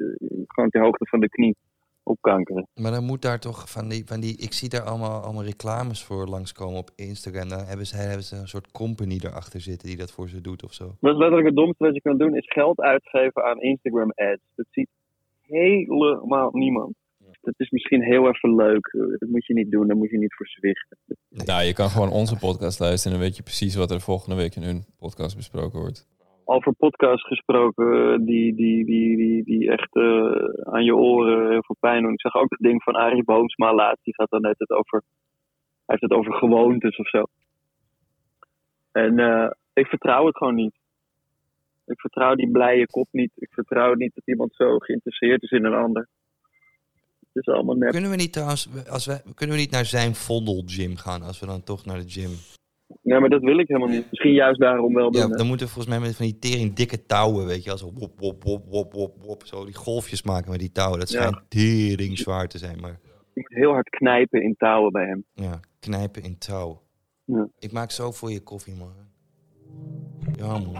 gewoon 0.46 0.70
ter 0.70 0.82
hoogte 0.82 1.06
van 1.06 1.20
de 1.20 1.28
knie 1.28 1.56
opkankeren. 2.08 2.66
Maar 2.74 2.92
dan 2.92 3.04
moet 3.04 3.22
daar 3.22 3.40
toch 3.40 3.70
van 3.70 3.88
die, 3.88 4.06
van 4.06 4.20
die 4.20 4.36
ik 4.36 4.52
zie 4.52 4.68
daar 4.68 4.82
allemaal, 4.82 5.22
allemaal 5.22 5.44
reclames 5.44 6.04
voor 6.04 6.26
langskomen 6.26 6.78
op 6.78 6.90
Instagram. 6.96 7.48
Dan 7.48 7.64
hebben 7.64 7.86
ze, 7.86 7.96
hebben 7.96 8.22
ze 8.22 8.36
een 8.36 8.48
soort 8.48 8.70
company 8.70 9.18
erachter 9.22 9.60
zitten 9.60 9.88
die 9.88 9.96
dat 9.96 10.12
voor 10.12 10.28
ze 10.28 10.40
doet 10.40 10.64
of 10.64 10.72
zo. 10.72 10.84
Dat 11.00 11.12
is 11.12 11.18
letterlijk 11.18 11.46
het 11.46 11.56
domste 11.56 11.84
wat 11.84 11.94
je 11.94 12.00
kan 12.00 12.18
doen, 12.18 12.36
is 12.36 12.52
geld 12.52 12.80
uitgeven 12.80 13.44
aan 13.44 13.60
Instagram 13.60 14.10
ads. 14.14 14.42
Dat 14.54 14.66
ziet 14.70 14.88
helemaal 15.40 16.50
niemand. 16.52 16.94
Dat 17.40 17.54
is 17.56 17.70
misschien 17.70 18.02
heel 18.02 18.28
even 18.28 18.54
leuk. 18.54 18.96
Dat 19.18 19.28
moet 19.28 19.46
je 19.46 19.54
niet 19.54 19.70
doen, 19.70 19.86
daar 19.86 19.96
moet 19.96 20.10
je 20.10 20.18
niet 20.18 20.34
voor 20.34 20.46
zwichten. 20.46 20.98
Nou, 21.28 21.62
je 21.62 21.72
kan 21.72 21.88
gewoon 21.88 22.10
onze 22.10 22.38
podcast 22.38 22.80
luisteren 22.80 23.12
en 23.12 23.18
dan 23.18 23.28
weet 23.28 23.36
je 23.36 23.42
precies 23.42 23.74
wat 23.74 23.90
er 23.90 24.00
volgende 24.00 24.36
week 24.36 24.54
in 24.54 24.62
hun 24.62 24.84
podcast 24.98 25.36
besproken 25.36 25.80
wordt. 25.80 26.08
Over 26.50 26.72
podcasts 26.72 27.26
gesproken 27.26 28.12
eh, 28.12 28.26
die, 28.26 28.54
die, 28.54 28.84
die, 28.84 29.16
die, 29.16 29.44
die 29.44 29.70
echt 29.70 29.94
eh, 29.94 30.72
aan 30.72 30.84
je 30.84 30.96
oren 30.96 31.50
heel 31.50 31.64
veel 31.64 31.76
pijn 31.80 32.02
doen. 32.02 32.12
Ik 32.12 32.20
zag 32.20 32.34
ook 32.34 32.50
het 32.50 32.58
ding 32.60 32.82
van 32.82 32.94
Arie 32.94 33.24
Boomsma 33.24 33.74
laatst. 33.74 34.04
Die 34.04 34.14
gaat 34.14 34.30
dan 34.30 34.40
net 34.40 34.58
het 34.58 34.70
over, 34.70 35.02
hij 35.86 35.96
heeft 35.96 36.02
het 36.02 36.12
over 36.12 36.32
gewoontes 36.32 36.96
of 36.96 37.08
zo. 37.08 37.22
En 38.92 39.18
eh, 39.18 39.50
ik 39.72 39.86
vertrouw 39.86 40.26
het 40.26 40.36
gewoon 40.36 40.54
niet. 40.54 40.74
Ik 41.86 42.00
vertrouw 42.00 42.34
die 42.34 42.50
blije 42.50 42.86
kop 42.86 43.08
niet. 43.10 43.32
Ik 43.34 43.52
vertrouw 43.52 43.94
niet 43.94 44.14
dat 44.14 44.26
iemand 44.26 44.54
zo 44.54 44.78
geïnteresseerd 44.78 45.42
is 45.42 45.50
in 45.50 45.64
een 45.64 45.74
ander. 45.74 46.08
Het 47.32 47.46
is 47.46 47.54
allemaal 47.54 47.76
nep. 47.76 47.90
Kunnen 47.90 48.10
we 48.10 48.16
niet 48.16 48.32
trouwens, 48.32 48.88
als 48.88 49.06
we, 49.06 49.22
kunnen 49.34 49.56
we 49.56 49.62
niet 49.62 49.70
naar 49.70 49.84
zijn 49.84 50.14
Vondel 50.14 50.62
gym 50.66 50.96
gaan 50.96 51.22
als 51.22 51.40
we 51.40 51.46
dan 51.46 51.62
toch 51.62 51.84
naar 51.84 51.98
de 51.98 52.08
gym? 52.08 52.57
Nee, 53.08 53.20
maar 53.20 53.28
dat 53.28 53.42
wil 53.42 53.58
ik 53.58 53.68
helemaal 53.68 53.88
niet. 53.88 54.06
Misschien 54.10 54.32
juist 54.32 54.60
daarom 54.60 54.94
wel 54.94 55.10
doen. 55.10 55.20
Ja, 55.22 55.28
hè. 55.28 55.36
dan 55.36 55.46
moeten 55.46 55.66
we 55.66 55.72
volgens 55.72 55.94
mij 55.96 56.06
met 56.06 56.16
van 56.16 56.24
die 56.24 56.38
tering 56.38 56.74
dikke 56.74 57.06
touwen, 57.06 57.46
weet 57.46 57.64
je, 57.64 57.70
als 57.70 57.80
zo 57.80 57.92
wop, 57.94 58.20
wop, 58.20 58.42
wop, 58.44 58.64
wop, 58.68 58.92
wop, 58.92 59.14
wop, 59.22 59.42
zo 59.46 59.64
die 59.64 59.74
golfjes 59.74 60.22
maken 60.22 60.50
met 60.50 60.60
die 60.60 60.72
touwen. 60.72 60.98
Dat 60.98 61.10
Ja. 61.10 61.18
schijnt 61.20 61.40
tering 61.48 62.18
zwaar 62.18 62.48
te 62.48 62.58
zijn, 62.58 62.80
maar 62.80 62.98
Je 63.34 63.40
moet 63.48 63.58
heel 63.58 63.72
hard 63.72 63.88
knijpen 63.88 64.42
in 64.42 64.54
touwen 64.58 64.92
bij 64.92 65.06
hem. 65.06 65.24
ja, 65.34 65.60
knijpen 65.80 66.22
in 66.22 66.38
touw. 66.38 66.80
Ja. 67.24 67.48
Ik 67.58 67.72
maak 67.72 67.90
zo 67.90 68.10
voor 68.12 68.30
je 68.30 68.40
koffie, 68.40 68.74
man. 68.74 68.92
Ja, 70.36 70.46
man. 70.58 70.76